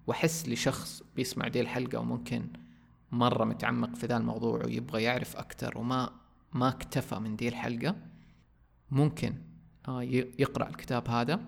وأحس 0.08 0.50
لشخص 0.50 1.04
بيسمع 1.16 1.48
دي 1.48 1.62
الحلقة 1.62 2.00
وممكن 2.00 2.48
مرة 3.12 3.46
متعمق 3.46 3.96
في 3.96 4.06
ذا 4.06 4.18
الموضوع 4.18 4.66
ويبغى 4.66 5.04
يعرف 5.04 5.36
أكتر 5.36 5.78
وما 5.78 6.10
ما 6.54 6.70
اكتفى 6.70 7.16
من 7.16 7.36
دي 7.36 7.48
الحلقة 7.48 7.96
ممكن 8.92 9.36
آه، 9.88 10.04
يقرأ 10.40 10.70
الكتاب 10.70 11.10
هذا. 11.10 11.40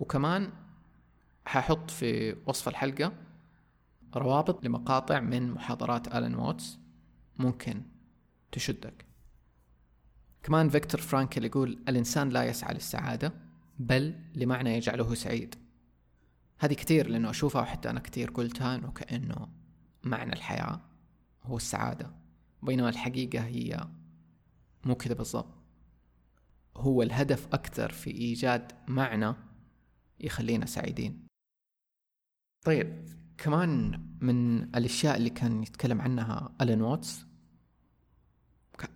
وكمان 0.00 0.50
ححط 1.46 1.90
في 1.90 2.36
وصف 2.46 2.68
الحلقة 2.68 3.12
روابط 4.16 4.64
لمقاطع 4.64 5.20
من 5.20 5.50
محاضرات 5.50 6.08
ألان 6.08 6.34
ووتس 6.34 6.78
ممكن 7.38 7.82
تشدك. 8.52 9.06
كمان 10.42 10.68
فيكتور 10.68 11.00
فرانكل 11.00 11.44
يقول 11.44 11.84
الإنسان 11.88 12.28
لا 12.28 12.44
يسعى 12.44 12.74
للسعادة 12.74 13.32
بل 13.78 14.14
لمعنى 14.34 14.76
يجعله 14.76 15.14
سعيد. 15.14 15.54
هذه 16.58 16.74
كثير 16.74 17.08
لأنه 17.08 17.30
أشوفها 17.30 17.62
وحتى 17.62 17.90
أنا 17.90 18.00
كثير 18.00 18.30
قلتها 18.30 18.74
إنه 18.76 18.92
كأنه 18.92 19.48
معنى 20.02 20.32
الحياة 20.32 20.80
هو 21.42 21.56
السعادة 21.56 22.10
بينما 22.62 22.88
الحقيقة 22.88 23.44
هي 23.44 23.88
مو 24.84 24.94
كذا 24.94 25.14
بالضبط. 25.14 25.54
هو 26.76 27.02
الهدف 27.02 27.46
أكثر 27.46 27.92
في 27.92 28.10
إيجاد 28.10 28.72
معنى 28.88 29.34
يخلينا 30.20 30.66
سعيدين. 30.66 31.26
طيب 32.64 33.21
كمان 33.42 34.00
من 34.20 34.62
الأشياء 34.62 35.16
اللي 35.16 35.30
كان 35.30 35.62
يتكلم 35.62 36.00
عنها 36.00 36.52
ألين 36.60 36.82
واتس 36.82 37.26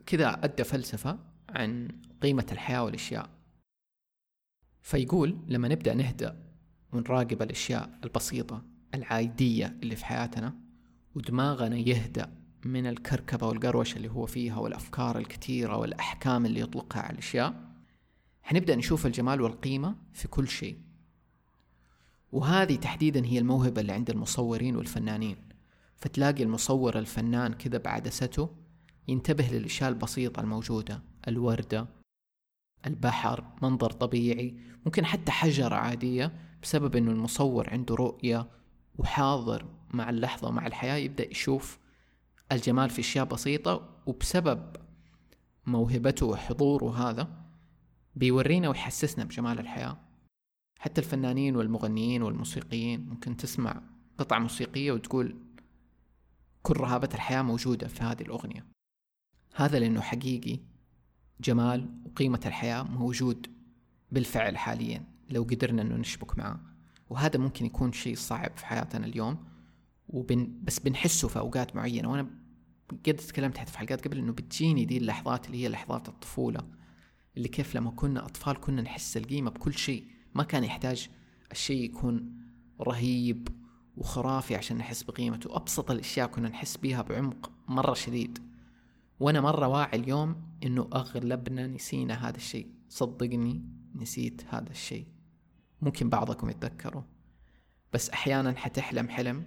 كذا 0.06 0.44
أدى 0.44 0.64
فلسفة 0.64 1.18
عن 1.48 1.88
قيمة 2.22 2.46
الحياة 2.52 2.84
والأشياء. 2.84 3.30
فيقول 4.82 5.38
لما 5.48 5.68
نبدأ 5.68 5.94
نهدأ 5.94 6.36
ونراقب 6.92 7.42
الأشياء 7.42 7.98
البسيطة 8.04 8.62
العادية 8.94 9.76
اللي 9.82 9.96
في 9.96 10.04
حياتنا 10.06 10.54
ودماغنا 11.14 11.76
يهدأ 11.76 12.32
من 12.64 12.86
الكركبة 12.86 13.46
والقروشة 13.46 13.96
اللي 13.96 14.10
هو 14.10 14.26
فيها 14.26 14.56
والأفكار 14.56 15.18
الكثيرة 15.18 15.76
والأحكام 15.76 16.46
اللي 16.46 16.60
يطلقها 16.60 17.02
على 17.02 17.12
الأشياء 17.12 17.70
حنبدأ 18.42 18.74
نشوف 18.76 19.06
الجمال 19.06 19.40
والقيمة 19.40 19.96
في 20.12 20.28
كل 20.28 20.48
شيء. 20.48 20.78
وهذه 22.32 22.76
تحديدا 22.76 23.26
هي 23.26 23.38
الموهبة 23.38 23.80
اللي 23.80 23.92
عند 23.92 24.10
المصورين 24.10 24.76
والفنانين. 24.76 25.36
فتلاقي 25.96 26.42
المصور 26.42 26.98
الفنان 26.98 27.52
كذا 27.52 27.78
بعدسته 27.78 28.50
ينتبه 29.08 29.48
للأشياء 29.48 29.90
البسيطة 29.90 30.40
الموجودة 30.40 31.02
الوردة 31.28 31.86
البحر 32.86 33.44
منظر 33.62 33.90
طبيعي 33.90 34.54
ممكن 34.86 35.04
حتى 35.04 35.32
حجرة 35.32 35.74
عادية 35.74 36.32
بسبب 36.62 36.96
إنه 36.96 37.10
المصور 37.10 37.70
عنده 37.70 37.94
رؤية 37.94 38.48
وحاضر 38.98 39.66
مع 39.90 40.10
اللحظة 40.10 40.48
ومع 40.48 40.66
الحياة 40.66 40.96
يبدأ 40.96 41.30
يشوف 41.30 41.78
الجمال 42.52 42.90
في 42.90 43.00
أشياء 43.00 43.24
بسيطة 43.24 43.88
وبسبب 44.06 44.76
موهبته 45.66 46.26
وحضوره 46.26 47.10
هذا 47.10 47.28
بيورينا 48.16 48.68
ويحسسنا 48.68 49.24
بجمال 49.24 49.58
الحياة. 49.58 49.96
حتى 50.78 51.00
الفنانين 51.00 51.56
والمغنيين 51.56 52.22
والموسيقيين 52.22 53.08
ممكن 53.08 53.36
تسمع 53.36 53.82
قطعة 54.18 54.38
موسيقية 54.38 54.92
وتقول 54.92 55.36
كل 56.62 56.76
رهابة 56.76 57.08
الحياة 57.14 57.42
موجودة 57.42 57.88
في 57.88 58.02
هذه 58.02 58.22
الأغنية. 58.22 58.66
هذا 59.54 59.78
لأنه 59.78 60.00
حقيقي 60.00 60.58
جمال 61.40 61.88
وقيمة 62.04 62.40
الحياة 62.46 62.82
موجود 62.82 63.46
بالفعل 64.12 64.58
حاليا 64.58 65.04
لو 65.30 65.42
قدرنا 65.42 65.82
أنه 65.82 65.96
نشبك 65.96 66.38
معه 66.38 66.60
وهذا 67.10 67.38
ممكن 67.38 67.66
يكون 67.66 67.92
شيء 67.92 68.16
صعب 68.16 68.56
في 68.56 68.66
حياتنا 68.66 69.06
اليوم 69.06 69.44
وبن 70.08 70.52
بس 70.62 70.78
بنحسه 70.78 71.28
في 71.28 71.38
أوقات 71.38 71.76
معينة. 71.76 72.10
وأنا 72.10 72.30
قد 73.06 73.14
تكلمت 73.14 73.58
حتى 73.58 73.72
في 73.72 73.78
حلقات 73.78 74.04
قبل 74.08 74.18
أنه 74.18 74.32
بتجيني 74.32 74.84
دي 74.84 74.98
اللحظات 74.98 75.46
اللي 75.46 75.62
هي 75.62 75.68
لحظات 75.68 76.08
الطفولة 76.08 76.60
اللي 77.36 77.48
كيف 77.48 77.74
لما 77.76 77.90
كنا 77.90 78.24
أطفال 78.24 78.60
كنا 78.60 78.82
نحس 78.82 79.16
القيمة 79.16 79.50
بكل 79.50 79.74
شيء. 79.74 80.15
ما 80.36 80.42
كان 80.42 80.64
يحتاج 80.64 81.10
الشيء 81.52 81.84
يكون 81.84 82.32
رهيب 82.80 83.48
وخرافي 83.96 84.56
عشان 84.56 84.76
نحس 84.76 85.02
بقيمته. 85.02 85.56
أبسط 85.56 85.90
الأشياء 85.90 86.26
كنا 86.26 86.48
نحس 86.48 86.76
بيها 86.76 87.02
بعمق 87.02 87.52
مرة 87.68 87.94
شديد. 87.94 88.38
وأنا 89.20 89.40
مرة 89.40 89.68
واعي 89.68 89.98
اليوم 89.98 90.42
إنه 90.62 90.88
أغلبنا 90.94 91.66
نسينا 91.66 92.28
هذا 92.28 92.36
الشيء. 92.36 92.70
صدقني 92.88 93.64
نسيت 93.94 94.42
هذا 94.48 94.70
الشيء. 94.70 95.06
ممكن 95.82 96.08
بعضكم 96.08 96.50
يتذكروا. 96.50 97.02
بس 97.92 98.10
أحيانا 98.10 98.56
حتحلم 98.56 99.08
حلم 99.08 99.44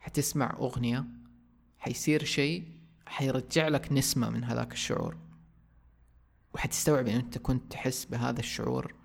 حتسمع 0.00 0.56
أغنية 0.58 1.04
حيصير 1.78 2.24
شيء 2.24 2.68
حيرجع 3.06 3.68
لك 3.68 3.92
نسمة 3.92 4.30
من 4.30 4.44
هذاك 4.44 4.72
الشعور. 4.72 5.16
وحتستوعب 6.54 7.06
إن 7.06 7.16
أنت 7.16 7.38
كنت 7.38 7.72
تحس 7.72 8.04
بهذا 8.04 8.40
الشعور. 8.40 8.99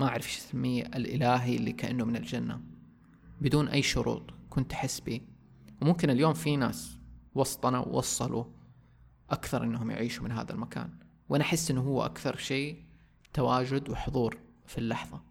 ما 0.00 0.08
أعرف 0.08 0.26
إيش 0.26 0.38
اسميه 0.38 0.82
الإلهي 0.82 1.56
اللي 1.56 1.72
كأنه 1.72 2.04
من 2.04 2.16
الجنة 2.16 2.60
بدون 3.40 3.68
أي 3.68 3.82
شروط 3.82 4.22
كنت 4.50 4.70
تحس 4.70 5.00
به 5.00 5.20
وممكن 5.82 6.10
اليوم 6.10 6.34
في 6.34 6.56
ناس 6.56 6.98
وسطنا 7.34 7.78
وصلوا 7.78 8.44
أكثر 9.30 9.64
إنهم 9.64 9.90
يعيشوا 9.90 10.24
من 10.24 10.32
هذا 10.32 10.52
المكان 10.52 10.90
وأنا 11.28 11.44
أحس 11.44 11.70
إنه 11.70 11.80
هو 11.80 12.04
أكثر 12.04 12.36
شيء 12.36 12.84
تواجد 13.32 13.88
وحضور 13.88 14.38
في 14.66 14.78
اللحظة. 14.78 15.22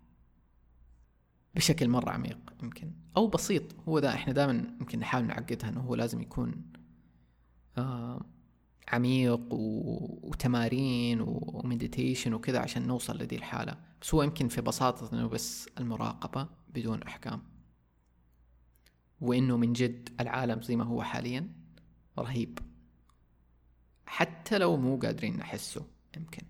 بشكل 1.56 1.90
مرة 1.90 2.10
عميق 2.10 2.54
يمكن 2.64 2.92
أو 3.18 3.28
بسيط. 3.28 3.64
هو 3.88 4.00
ذا 4.00 4.10
إحنا 4.10 4.34
دائما 4.34 4.76
يمكن 4.80 5.00
نحاول 5.00 5.26
نعقدها 5.26 5.70
إنه 5.70 5.82
هو 5.82 5.96
لازم 5.96 6.22
يكون 6.22 6.64
آه 7.78 8.26
عميق 8.88 9.54
وتمارين 9.54 11.22
و 11.22 11.32
meditation 11.32 12.34
وكذا 12.34 12.60
عشان 12.60 12.88
نوصل 12.88 13.18
لدي 13.18 13.36
الحالة. 13.36 13.89
بس 14.02 14.14
هو 14.14 14.24
يمكن 14.24 14.48
في 14.48 14.62
بساطة 14.62 15.14
إنه 15.14 15.28
بس 15.28 15.70
المراقبة 15.78 16.48
بدون 16.70 17.04
أحكام. 17.04 17.44
وإنه 19.22 19.58
من 19.58 19.74
جد 19.74 20.10
العالم 20.20 20.62
زي 20.62 20.76
ما 20.76 20.84
هو 20.84 21.04
حاليا 21.04 21.54
رهيب. 22.20 22.60
حتى 24.06 24.58
لو 24.58 24.78
مو 24.78 24.98
قادرين 24.98 25.38
نحسه 25.38 25.88
يمكن. 26.18 26.44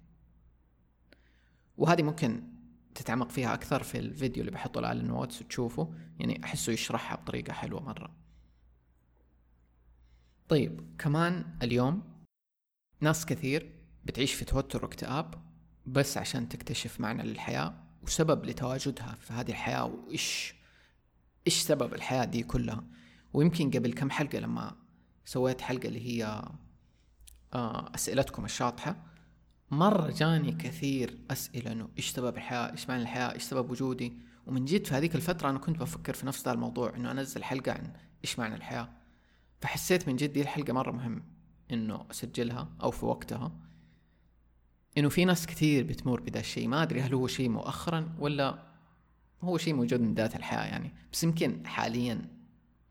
وهذه 1.77 2.03
ممكن 2.03 2.43
تتعمق 2.95 3.29
فيها 3.29 3.53
أكثر 3.53 3.83
في 3.83 3.99
الفيديو 3.99 4.41
اللي 4.41 4.51
بحطه 4.51 4.87
على 4.87 4.99
النوتس 4.99 5.41
وتشوفه. 5.41 5.93
يعني 6.19 6.43
أحسه 6.43 6.73
يشرحها 6.73 7.17
بطريقة 7.17 7.53
حلوة 7.53 7.81
مرة. 7.81 8.15
طيب 10.49 10.95
كمان 10.97 11.57
اليوم 11.63 12.03
ناس 13.01 13.25
كثير 13.25 13.75
بتعيش 14.03 14.33
في 14.33 14.45
توتر 14.45 14.83
واكتئاب. 14.85 15.48
بس 15.91 16.17
عشان 16.17 16.49
تكتشف 16.49 16.99
معنى 16.99 17.23
للحياة 17.23 17.73
وسبب 18.03 18.45
لتواجدها 18.45 19.17
في 19.19 19.33
هذه 19.33 19.49
الحياة 19.49 19.85
وإيش 19.85 20.53
إيش 21.47 21.61
سبب 21.61 21.93
الحياة 21.93 22.25
دي 22.25 22.43
كلها. 22.43 22.83
ويمكن 23.33 23.71
قبل 23.71 23.93
كم 23.93 24.09
حلقة 24.09 24.39
لما 24.39 24.75
سويت 25.25 25.61
حلقة 25.61 25.87
اللي 25.87 26.07
هي 26.07 26.41
آه، 27.53 27.91
أسئلتكم 27.95 28.45
الشاطحة 28.45 28.95
مرة 29.71 30.11
جاني 30.11 30.51
كثير 30.51 31.17
أسئلة 31.31 31.71
إنه 31.71 31.89
إيش 31.97 32.09
سبب 32.09 32.37
الحياة 32.37 32.71
إيش 32.71 32.89
معنى 32.89 33.01
الحياة 33.01 33.33
إيش 33.33 33.43
سبب 33.43 33.71
وجودي. 33.71 34.13
ومن 34.47 34.65
جد 34.65 34.87
في 34.87 34.95
هذيك 34.95 35.15
الفترة 35.15 35.49
أنا 35.49 35.59
كنت 35.59 35.79
بفكر 35.79 36.13
في 36.13 36.25
نفس 36.25 36.45
ذا 36.45 36.51
الموضوع 36.51 36.95
إنه 36.95 37.11
أنزل 37.11 37.43
حلقة 37.43 37.71
عن 37.71 37.93
إيش 38.23 38.39
معنى 38.39 38.55
الحياة. 38.55 38.89
فحسيت 39.61 40.07
من 40.07 40.15
جد 40.15 40.33
دي 40.33 40.41
الحلقة 40.41 40.73
مرة 40.73 40.91
مهم 40.91 41.23
إنه 41.71 42.05
أسجلها 42.11 42.69
أو 42.81 42.91
في 42.91 43.05
وقتها. 43.05 43.51
إنه 44.97 45.09
في 45.09 45.25
ناس 45.25 45.47
كثير 45.47 45.83
بتمر 45.83 46.19
بدا 46.19 46.39
الشيء. 46.39 46.67
ما 46.67 46.83
أدري 46.83 47.01
هل 47.01 47.13
هو 47.13 47.27
شيء 47.27 47.49
مؤخرا 47.49 48.15
ولا 48.19 48.63
هو 49.41 49.57
شيء 49.57 49.73
موجود 49.73 50.01
من 50.01 50.11
بداية 50.11 50.35
الحياة 50.35 50.65
يعني. 50.65 50.93
بس 51.13 51.23
يمكن 51.23 51.67
حاليا 51.67 52.21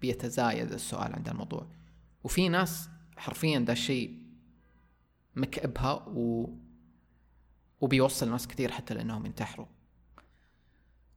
بيتزايد 0.01 0.73
السؤال 0.73 1.15
عند 1.15 1.29
الموضوع. 1.29 1.67
وفي 2.25 2.49
ناس 2.49 2.89
حرفيا 3.17 3.59
ده 3.59 3.73
الشيء 3.73 4.19
مكئبها 5.37 5.93
و 5.93 6.51
وبيوصل 7.81 8.31
ناس 8.31 8.49
كثير 8.49 8.71
حتى 8.71 8.95
لأنهم 8.95 9.27
ينتحروا 9.27 9.67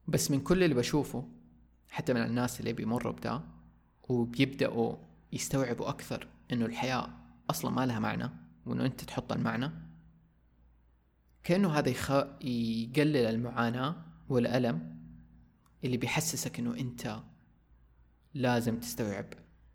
بس 0.08 0.32
من 0.32 0.40
كل 0.40 0.64
اللي 0.64 0.76
بشوفه 0.76 1.28
حتى 1.90 2.14
من 2.14 2.22
الناس 2.22 2.60
اللي 2.60 2.74
بيمروا 2.74 3.14
بدا 3.14 3.42
وبيبدأوا 4.10 4.96
يستوعبوا 5.34 5.90
أكثر 5.90 6.28
إنه 6.52 6.66
الحياة 6.66 7.10
أصلا 7.50 7.72
ما 7.72 7.86
لها 7.86 8.00
معنى 8.00 8.30
وإنه 8.66 8.86
أنت 8.86 9.02
تحط 9.04 9.32
المعنى. 9.32 9.72
كأنه 11.44 11.70
هذا 11.70 11.90
يخ... 11.90 12.12
يقلل 12.42 13.18
المعاناة 13.18 13.96
والألم 14.30 14.98
اللي 15.84 15.98
بيحسسك 15.98 16.60
إنه 16.60 16.78
أنت 16.78 17.20
لازم 18.34 18.80
تستوعب 18.80 19.26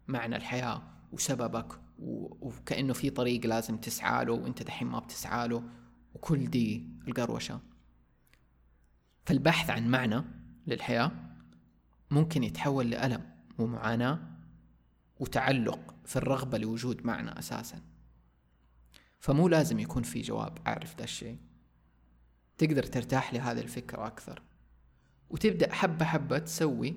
معنى 0.09 0.37
الحياة 0.37 0.83
وسببك 1.13 1.81
و... 1.99 2.35
وكأنه 2.49 2.93
في 2.93 3.11
طريق 3.11 3.47
لازم 3.47 3.77
تسعى 3.77 4.25
له 4.25 4.33
وأنت 4.33 4.63
دحين 4.63 4.89
ما 4.89 4.99
بتسعى 4.99 5.49
له 5.49 5.63
وكل 6.15 6.51
دي 6.51 6.87
القروشة. 7.09 7.61
فالبحث 9.25 9.71
عن 9.71 9.89
معنى 9.89 10.25
للحياة 10.67 11.13
ممكن 12.11 12.45
يتحول 12.45 12.91
لألم 12.91 13.31
ومعاناة 13.59 14.19
وتعلق 15.21 15.95
في 16.05 16.17
الرغبة 16.17 16.59
لوجود 16.59 17.07
معنى 17.07 17.39
أساسا. 17.39 17.81
فمو 19.21 19.49
لازم 19.49 19.79
يكون 19.79 20.03
في 20.03 20.21
جواب 20.21 20.59
أعرف 20.67 20.97
ذا 20.99 21.05
الشيء. 21.05 21.39
تقدر 22.59 22.83
ترتاح 22.83 23.35
لهذه 23.35 23.61
الفكرة 23.61 24.07
أكثر. 24.07 24.43
وتبدأ 25.31 25.73
حبة 25.75 26.05
حبة 26.05 26.39
تسوي 26.39 26.95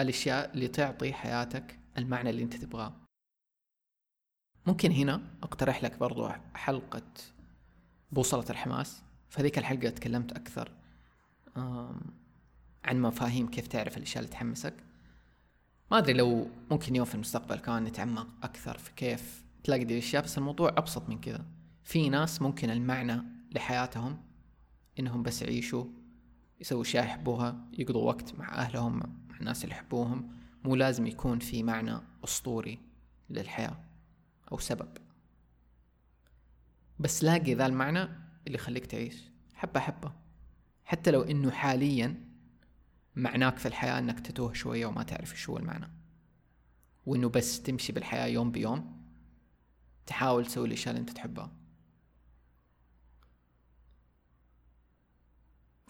الأشياء 0.00 0.54
اللي 0.54 0.68
تعطي 0.68 1.12
حياتك 1.12 1.78
المعنى 1.98 2.30
اللي 2.30 2.42
أنت 2.42 2.56
تبغاه. 2.56 2.92
ممكن 4.66 4.92
هنا 4.92 5.22
أقترح 5.42 5.84
لك 5.84 5.98
برضو 5.98 6.28
حلقة 6.54 7.02
بوصلة 8.12 8.44
الحماس. 8.50 9.02
في 9.30 9.40
هذيك 9.40 9.58
الحلقة 9.58 9.90
تكلمت 9.90 10.32
أكثر 10.32 10.72
عن 12.84 13.00
مفاهيم 13.00 13.50
كيف 13.50 13.66
تعرف 13.66 13.96
الأشياء 13.96 14.18
اللي 14.18 14.32
تحمسك. 14.32 14.74
ما 15.90 15.98
أدري 15.98 16.12
لو 16.12 16.50
ممكن 16.70 16.96
يوم 16.96 17.06
في 17.06 17.14
المستقبل 17.14 17.56
كمان 17.56 17.84
نتعمق 17.84 18.26
أكثر 18.42 18.78
في 18.78 18.90
كيف 18.96 19.44
تلاقي 19.64 19.84
دي 19.84 19.94
الأشياء 19.94 20.22
بس 20.24 20.38
الموضوع 20.38 20.68
أبسط 20.68 21.08
من 21.08 21.20
كذا. 21.20 21.44
في 21.84 22.08
ناس 22.08 22.42
ممكن 22.42 22.70
المعنى 22.70 23.22
لحياتهم 23.52 24.22
إنهم 25.00 25.22
بس 25.22 25.42
يعيشوا 25.42 25.84
يسووا 26.60 26.82
أشياء 26.82 27.04
يحبوها 27.04 27.66
يقضوا 27.78 28.06
وقت 28.06 28.34
مع 28.34 28.54
أهلهم 28.54 28.98
مع 28.98 29.36
الناس 29.40 29.64
اللي 29.64 29.74
يحبوهم. 29.74 30.36
مو 30.64 30.74
لازم 30.74 31.06
يكون 31.06 31.38
في 31.38 31.62
معنى 31.62 31.98
أسطوري 32.24 32.78
للحياة 33.30 33.80
أو 34.52 34.58
سبب. 34.58 34.88
بس 36.98 37.24
لاقي 37.24 37.54
ذا 37.54 37.66
المعنى 37.66 38.02
اللي 38.46 38.54
يخليك 38.54 38.86
تعيش. 38.86 39.30
حبة 39.54 39.80
حبة. 39.80 40.12
حتى 40.84 41.10
لو 41.10 41.22
إنه 41.22 41.50
حاليا 41.50 42.24
معناك 43.16 43.56
في 43.58 43.68
الحياة 43.68 43.98
إنك 43.98 44.20
تتوه 44.20 44.52
شوية 44.52 44.86
وما 44.86 45.02
تعرف 45.02 45.40
شو 45.40 45.56
المعنى. 45.56 45.90
وإنه 47.06 47.28
بس 47.28 47.62
تمشي 47.62 47.92
بالحياة 47.92 48.26
يوم 48.26 48.50
بيوم 48.52 49.00
تحاول 50.06 50.46
تسوي 50.46 50.66
الأشياء 50.66 50.90
اللي 50.90 51.00
أنت 51.00 51.10
تحبها. 51.10 51.59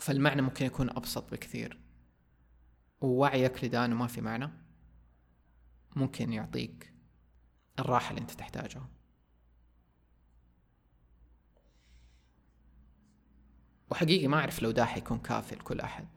فالمعنى 0.01 0.43
ممكن 0.43 0.67
يكون 0.67 0.91
أبسط 0.91 1.33
بكثير. 1.33 1.81
ووعيك 3.01 3.65
لده 3.65 3.85
انه 3.85 3.97
ما 3.97 4.07
في 4.07 4.21
معنى. 4.21 4.51
ممكن 5.97 6.33
يعطيك 6.33 6.93
الراحة 7.79 8.11
اللي 8.11 8.21
انت 8.21 8.31
تحتاجها. 8.31 8.89
وحقيقي 13.91 14.27
ما 14.27 14.37
أعرف 14.37 14.63
لو 14.63 14.71
ده 14.71 14.85
حيكون 14.85 15.19
كافي 15.19 15.55
لكل 15.55 15.81
أحد. 15.81 16.09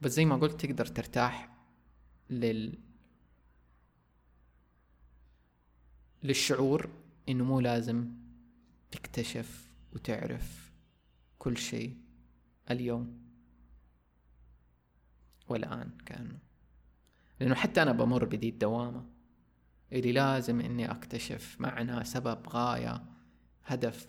بس 0.00 0.12
زي 0.12 0.24
ما 0.24 0.36
قلت 0.36 0.66
تقدر 0.66 0.86
ترتاح 0.86 1.56
لل 2.30 2.78
للشعور 6.22 6.90
إنه 7.28 7.44
مو 7.44 7.60
لازم 7.60 8.10
تكتشف 8.90 9.70
وتعرف 9.92 10.65
كل 11.46 11.56
شيء 11.56 11.96
اليوم 12.70 13.22
والآن 15.48 15.90
كأنه. 16.06 16.38
لأنه 17.40 17.54
حتى 17.54 17.82
أنا 17.82 17.92
بمر 17.92 18.24
بدي 18.24 18.48
الدوامة. 18.48 19.06
اللي 19.92 20.12
لازم 20.12 20.60
إني 20.60 20.90
أكتشف 20.90 21.56
معنى 21.60 22.04
سبب 22.04 22.48
غاية 22.48 23.04
هدف. 23.64 24.06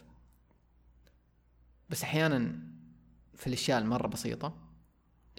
بس 1.90 2.04
أحيانا 2.04 2.60
في 3.36 3.48
الأشياء 3.48 3.82
المرة 3.82 4.08
بسيطة 4.08 4.58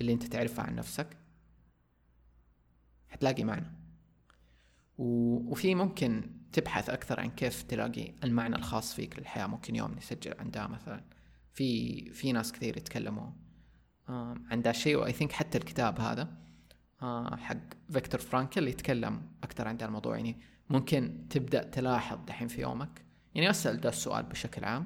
اللي 0.00 0.12
أنت 0.12 0.22
تعرفها 0.24 0.64
عن 0.64 0.74
نفسك 0.74 1.16
حتلاقي 3.08 3.44
معنى. 3.44 3.72
وفي 4.98 5.74
ممكن 5.74 6.30
تبحث 6.52 6.90
أكثر 6.90 7.20
عن 7.20 7.30
كيف 7.30 7.62
تلاقي 7.62 8.14
المعنى 8.24 8.56
الخاص 8.56 8.94
فيك 8.94 9.18
للحياة. 9.18 9.46
ممكن 9.46 9.76
يوم 9.76 9.94
نسجل 9.94 10.34
عن 10.38 10.50
ده 10.50 10.66
مثلا. 10.66 11.17
في 11.58 12.10
في 12.12 12.32
ناس 12.32 12.52
كثير 12.52 12.76
يتكلموا 12.76 13.30
عن 14.50 14.62
ده 14.62 14.70
الشيء 14.70 14.96
و 14.96 15.12
I 15.12 15.16
think 15.16 15.32
حتى 15.32 15.58
الكتاب 15.58 16.00
هذا 16.00 16.28
آه، 17.02 17.36
حق 17.36 17.56
فيكتور 17.90 18.20
فرانكل 18.20 18.68
يتكلم 18.68 19.22
أكثر 19.42 19.68
عن 19.68 19.76
ده 19.76 19.86
الموضوع. 19.86 20.16
يعني 20.16 20.36
ممكن 20.70 21.26
تبدأ 21.30 21.62
تلاحظ 21.62 22.18
دحين 22.26 22.48
في 22.48 22.62
يومك. 22.62 23.04
يعني 23.34 23.50
أسأل 23.50 23.80
ده 23.80 23.88
السؤال 23.88 24.22
بشكل 24.22 24.64
عام. 24.64 24.84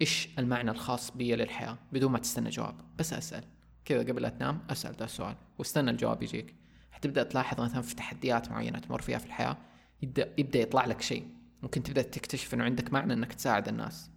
إيش 0.00 0.28
المعنى 0.38 0.70
الخاص 0.70 1.10
بي 1.10 1.36
للحياة؟ 1.36 1.78
بدون 1.92 2.12
ما 2.12 2.18
تستنى 2.18 2.50
جواب. 2.50 2.74
بس 2.98 3.12
أسأل. 3.12 3.44
كذا 3.84 3.98
قبل 3.98 4.22
لا 4.22 4.28
تنام 4.28 4.60
أسأل 4.70 4.96
ده 4.96 5.04
السؤال. 5.04 5.36
واستنى 5.58 5.90
الجواب 5.90 6.22
يجيك. 6.22 6.54
حتبدأ 6.90 7.22
تلاحظ 7.22 7.60
مثلا 7.60 7.82
في 7.82 7.94
تحديات 7.94 8.50
معينة 8.50 8.78
تمر 8.78 9.02
فيها 9.02 9.18
في 9.18 9.26
الحياة 9.26 9.56
يبدأ 10.02 10.34
يبدأ 10.38 10.58
يطلع 10.58 10.84
لك 10.84 11.00
شيء. 11.00 11.28
ممكن 11.62 11.82
تبدأ 11.82 12.02
تكتشف 12.02 12.54
إنه 12.54 12.64
عندك 12.64 12.92
معنى 12.92 13.12
إنك 13.12 13.32
تساعد 13.32 13.68
الناس. 13.68 14.10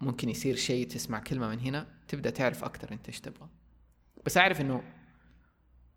ممكن 0.00 0.28
يصير 0.28 0.56
شيء 0.56 0.88
تسمع 0.88 1.20
كلمة 1.20 1.48
من 1.48 1.60
هنا 1.60 1.86
تبدأ 2.08 2.30
تعرف 2.30 2.64
أكتر 2.64 2.92
أنت 2.92 3.06
إيش 3.06 3.20
تبغى. 3.20 3.48
بس 4.26 4.36
أعرف 4.36 4.60
إنه 4.60 4.82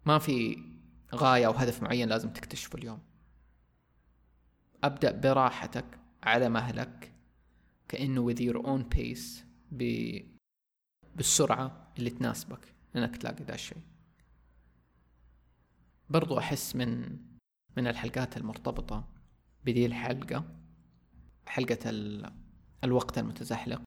ما 0.06 0.20
في 0.20 0.64
غاية 1.16 1.48
أو 1.48 1.52
هدف 1.52 1.84
معين 1.84 2.10
لازم 2.10 2.30
تكتشفه 2.30 2.78
اليوم. 2.78 3.00
أبدأ 4.84 5.12
براحتك 5.12 6.00
على 6.24 6.50
مهلك 6.50 7.14
كأنه 7.88 8.34
with 8.34 8.38
your 8.38 8.66
own 8.66 8.98
pace 8.98 9.44
ب... 9.72 9.84
بالسرعة 11.16 11.94
اللي 11.98 12.10
تناسبك 12.10 12.74
إنك 12.96 13.18
تلاقي 13.18 13.44
ذا 13.44 13.54
الشيء. 13.54 13.82
برضو 16.10 16.38
أحس 16.38 16.76
من 16.76 17.20
من 17.78 17.88
الحلقات 17.88 18.38
المرتبطة 18.38 19.08
بدي 19.66 19.86
الحلقة 19.86 20.46
حلقة 21.48 21.90
ال... 21.90 22.32
الوقت 22.84 23.18
المتزحلق. 23.18 23.82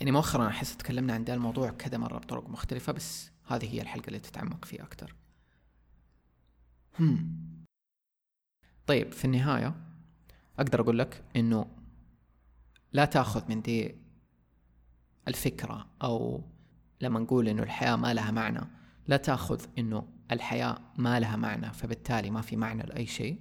يعني 0.00 0.12
مؤخرا 0.12 0.48
أحس 0.48 0.76
تكلمنا 0.76 1.14
عن 1.14 1.24
ده 1.24 1.34
الموضوع 1.34 1.70
كذا 1.70 1.98
مرة 1.98 2.18
بطرق 2.18 2.48
مختلفة 2.48 2.92
بس 2.92 3.30
هذه 3.46 3.74
هي 3.74 3.82
الحلقة 3.82 4.06
اللي 4.06 4.18
تتعمق 4.18 4.64
فيه 4.64 4.82
أكتر 4.82 5.14
هم. 6.98 7.38
طيب 8.86 9.12
في 9.12 9.24
النهاية 9.24 9.74
أقدر 10.58 10.80
أقول 10.80 10.98
لك 10.98 11.24
إنه 11.36 11.66
لا 12.92 13.04
تأخذ 13.04 13.48
من 13.48 13.62
دي 13.62 13.96
الفكرة 15.28 15.86
أو 16.02 16.44
لما 17.00 17.20
نقول 17.20 17.48
إنه 17.48 17.62
الحياة 17.62 17.96
ما 17.96 18.14
لها 18.14 18.30
معنى 18.30 18.60
لا 19.06 19.16
تأخذ 19.16 19.64
إنه 19.78 20.08
الحياة 20.32 20.78
ما 20.98 21.20
لها 21.20 21.36
معنى 21.36 21.72
فبالتالي 21.72 22.30
ما 22.30 22.40
في 22.40 22.56
معنى 22.56 22.82
لأي 22.82 23.06
شيء. 23.06 23.40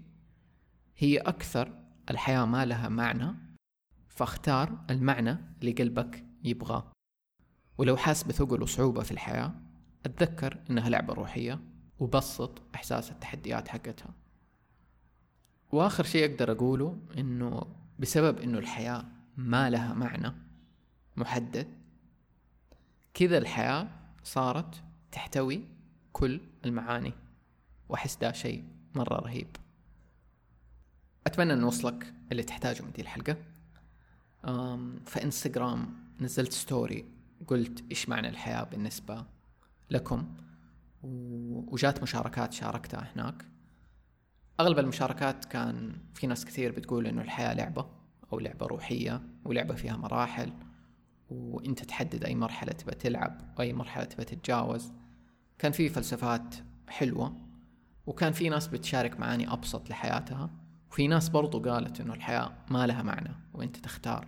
هي 0.97 1.17
أكثر 1.17 1.79
الحياة 2.09 2.45
ما 2.45 2.65
لها 2.65 2.89
معنى 2.89 3.50
فاختار 4.21 4.85
المعنى 4.89 5.37
اللي 5.61 5.71
قلبك 5.71 6.25
يبغاه. 6.43 6.91
ولو 7.77 7.97
حاس 7.97 8.23
بثقل 8.23 8.63
وصعوبة 8.63 9.03
في 9.03 9.11
الحياة 9.11 9.53
أتذكر 10.05 10.57
إنها 10.69 10.89
لعبة 10.89 11.13
روحية 11.13 11.59
وبسط 11.99 12.61
إحساس 12.75 13.11
التحديات 13.11 13.67
حقتها. 13.67 14.13
وآخر 15.71 16.03
شيء 16.03 16.31
أقدر 16.31 16.51
أقوله 16.51 16.97
إنه 17.17 17.65
بسبب 17.99 18.37
إنه 18.39 18.57
الحياة 18.57 19.05
ما 19.37 19.69
لها 19.69 19.93
معنى 19.93 20.33
محدد 21.17 21.67
كذا 23.13 23.37
الحياة 23.37 23.87
صارت 24.23 24.83
تحتوي 25.11 25.61
كل 26.13 26.41
المعاني 26.65 27.13
وأحس 27.89 28.15
ده 28.15 28.31
شيء 28.31 28.63
مرة 28.95 29.15
رهيب. 29.15 29.47
أتمنى 31.27 31.53
إن 31.53 31.59
نوصلك 31.59 32.13
اللي 32.31 32.43
تحتاجه 32.43 32.83
من 32.83 32.91
دي 32.91 33.01
الحلقة. 33.01 33.50
في 35.05 35.23
انستغرام 35.23 35.93
نزلت 36.21 36.51
ستوري 36.51 37.05
قلت 37.47 37.83
إيش 37.91 38.09
معنى 38.09 38.29
الحياة 38.29 38.63
بالنسبة 38.63 39.25
لكم؟ 39.89 40.35
وجات 41.03 42.03
مشاركات 42.03 42.53
شاركتها 42.53 43.11
هناك. 43.15 43.45
أغلب 44.59 44.79
المشاركات 44.79 45.45
كان 45.45 45.95
في 46.13 46.27
ناس 46.27 46.45
كثير 46.45 46.71
بتقول 46.71 47.07
إنه 47.07 47.21
الحياة 47.21 47.53
لعبة 47.53 47.85
أو 48.33 48.39
لعبة 48.39 48.65
روحية 48.65 49.21
ولعبة 49.45 49.75
فيها 49.75 49.97
مراحل. 49.97 50.53
وإنت 51.29 51.83
تحدد 51.83 52.23
أي 52.23 52.35
مرحلة 52.35 52.71
تبى 52.71 52.91
تلعب 52.91 53.53
واي 53.59 53.73
مرحلة 53.73 54.03
تبى 54.03 54.23
تتجاوز. 54.23 54.91
كان 55.59 55.71
في 55.71 55.89
فلسفات 55.89 56.55
حلوة. 56.87 57.37
وكان 58.05 58.33
في 58.33 58.49
ناس 58.49 58.67
بتشارك 58.67 59.19
معاني 59.19 59.53
أبسط 59.53 59.89
لحياتها. 59.89 60.49
وفي 60.91 61.07
ناس 61.07 61.29
برضو 61.29 61.59
قالت 61.59 62.01
إنه 62.01 62.13
الحياة 62.13 62.53
ما 62.69 62.87
لها 62.87 63.03
معنى 63.03 63.35
وأنت 63.53 63.77
تختار 63.77 64.27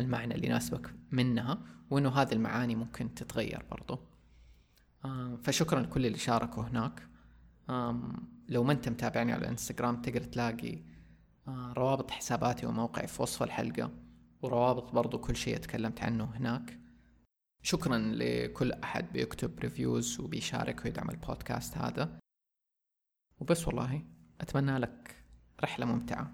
المعنى 0.00 0.34
اللي 0.34 0.46
يناسبك 0.46 0.94
منها 1.10 1.58
وإنه 1.90 2.08
هذه 2.08 2.32
المعاني 2.32 2.76
ممكن 2.76 3.14
تتغير 3.14 3.64
برضو. 3.70 3.98
فشكرا 5.42 5.80
لكل 5.80 6.06
اللي 6.06 6.18
شاركوا 6.18 6.62
هناك. 6.62 7.08
لو 8.48 8.64
ما 8.64 8.72
أنت 8.72 8.88
متابعني 8.88 9.32
على 9.32 9.42
الانستغرام 9.42 10.02
تقدر 10.02 10.24
تلاقي 10.24 10.78
آه، 11.48 11.72
روابط 11.72 12.10
حساباتي 12.10 12.66
وموقعي 12.66 13.06
في 13.06 13.22
وصف 13.22 13.42
الحلقة 13.42 13.90
وروابط 14.42 14.92
برضو 14.92 15.18
كل 15.18 15.36
شيء 15.36 15.56
تكلمت 15.56 16.02
عنه 16.02 16.24
هناك. 16.24 16.78
شكرا 17.62 17.98
لكل 17.98 18.72
أحد 18.72 19.12
بيكتب 19.12 19.58
ريفيوز 19.58 20.20
وبيشارك 20.20 20.84
ويدعم 20.84 21.10
البودكاست 21.10 21.78
هذا. 21.78 22.18
وبس 23.40 23.68
والله 23.68 24.02
أتمنى 24.40 24.78
لك 24.78 25.21
رحلة 25.64 25.86
ممتعة 25.86 26.32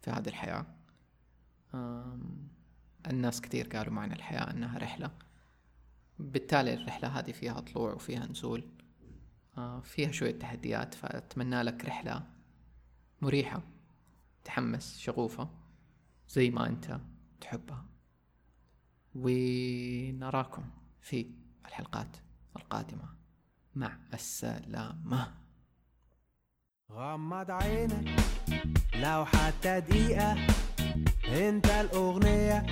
في 0.00 0.10
هذه 0.10 0.28
الحياة. 0.28 0.66
الناس 3.06 3.40
كتير 3.40 3.68
قالوا 3.68 3.92
معنى 3.92 4.14
الحياة 4.14 4.50
أنها 4.50 4.78
رحلة. 4.78 5.10
بالتالي 6.18 6.74
الرحلة 6.74 7.08
هذه 7.08 7.32
فيها 7.32 7.60
طلوع 7.60 7.92
وفيها 7.92 8.26
نزول 8.26 8.64
آه، 9.58 9.80
فيها 9.80 10.12
شوية 10.12 10.38
تحديات 10.38 10.94
فأتمنى 10.94 11.62
لك 11.62 11.84
رحلة 11.84 12.26
مريحة 13.22 13.62
تحمس 14.44 14.98
شغوفة 14.98 15.50
زي 16.28 16.50
ما 16.50 16.66
أنت 16.66 17.00
تحبها. 17.40 17.84
ونراكم 19.14 20.70
في 21.00 21.30
الحلقات 21.66 22.16
القادمة. 22.56 23.14
مع 23.74 23.98
السلامة. 24.14 25.34
غمض 26.96 27.50
عينك. 27.50 28.20
لو 28.94 29.24
حتى 29.24 29.80
دقيقة 29.80 30.36
انت 31.28 31.66
الأغنية 31.66 32.66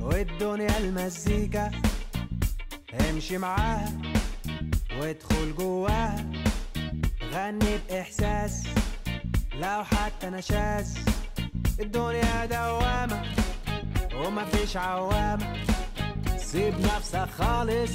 والدنيا 0.00 0.78
المزيكا. 0.78 1.70
امشي 3.00 3.38
معاها 3.38 3.92
وادخل 4.98 5.54
جواها. 5.56 6.26
غني 7.32 7.78
بإحساس 7.88 8.66
لو 9.54 9.84
حتى 9.84 10.30
نشاز 10.30 10.98
الدنيا 11.80 12.46
دوامة 12.46 13.22
ومفيش 14.14 14.76
عوامة. 14.76 15.56
سيب 16.36 16.74
نفسك 16.80 17.28
خالص 17.38 17.92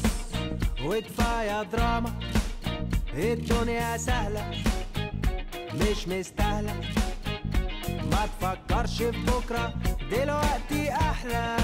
وكفاية 0.85 1.63
دراما. 1.63 2.19
الدنيا 3.13 3.97
سهلة. 3.97 4.66
مش 5.81 6.07
مستاهلة. 6.07 6.73
ما 8.11 8.27
تفكرش 8.39 8.97
في 8.97 9.11
بكرة 9.11 9.73
دلوقتي 10.11 10.91
أحلى. 10.91 11.57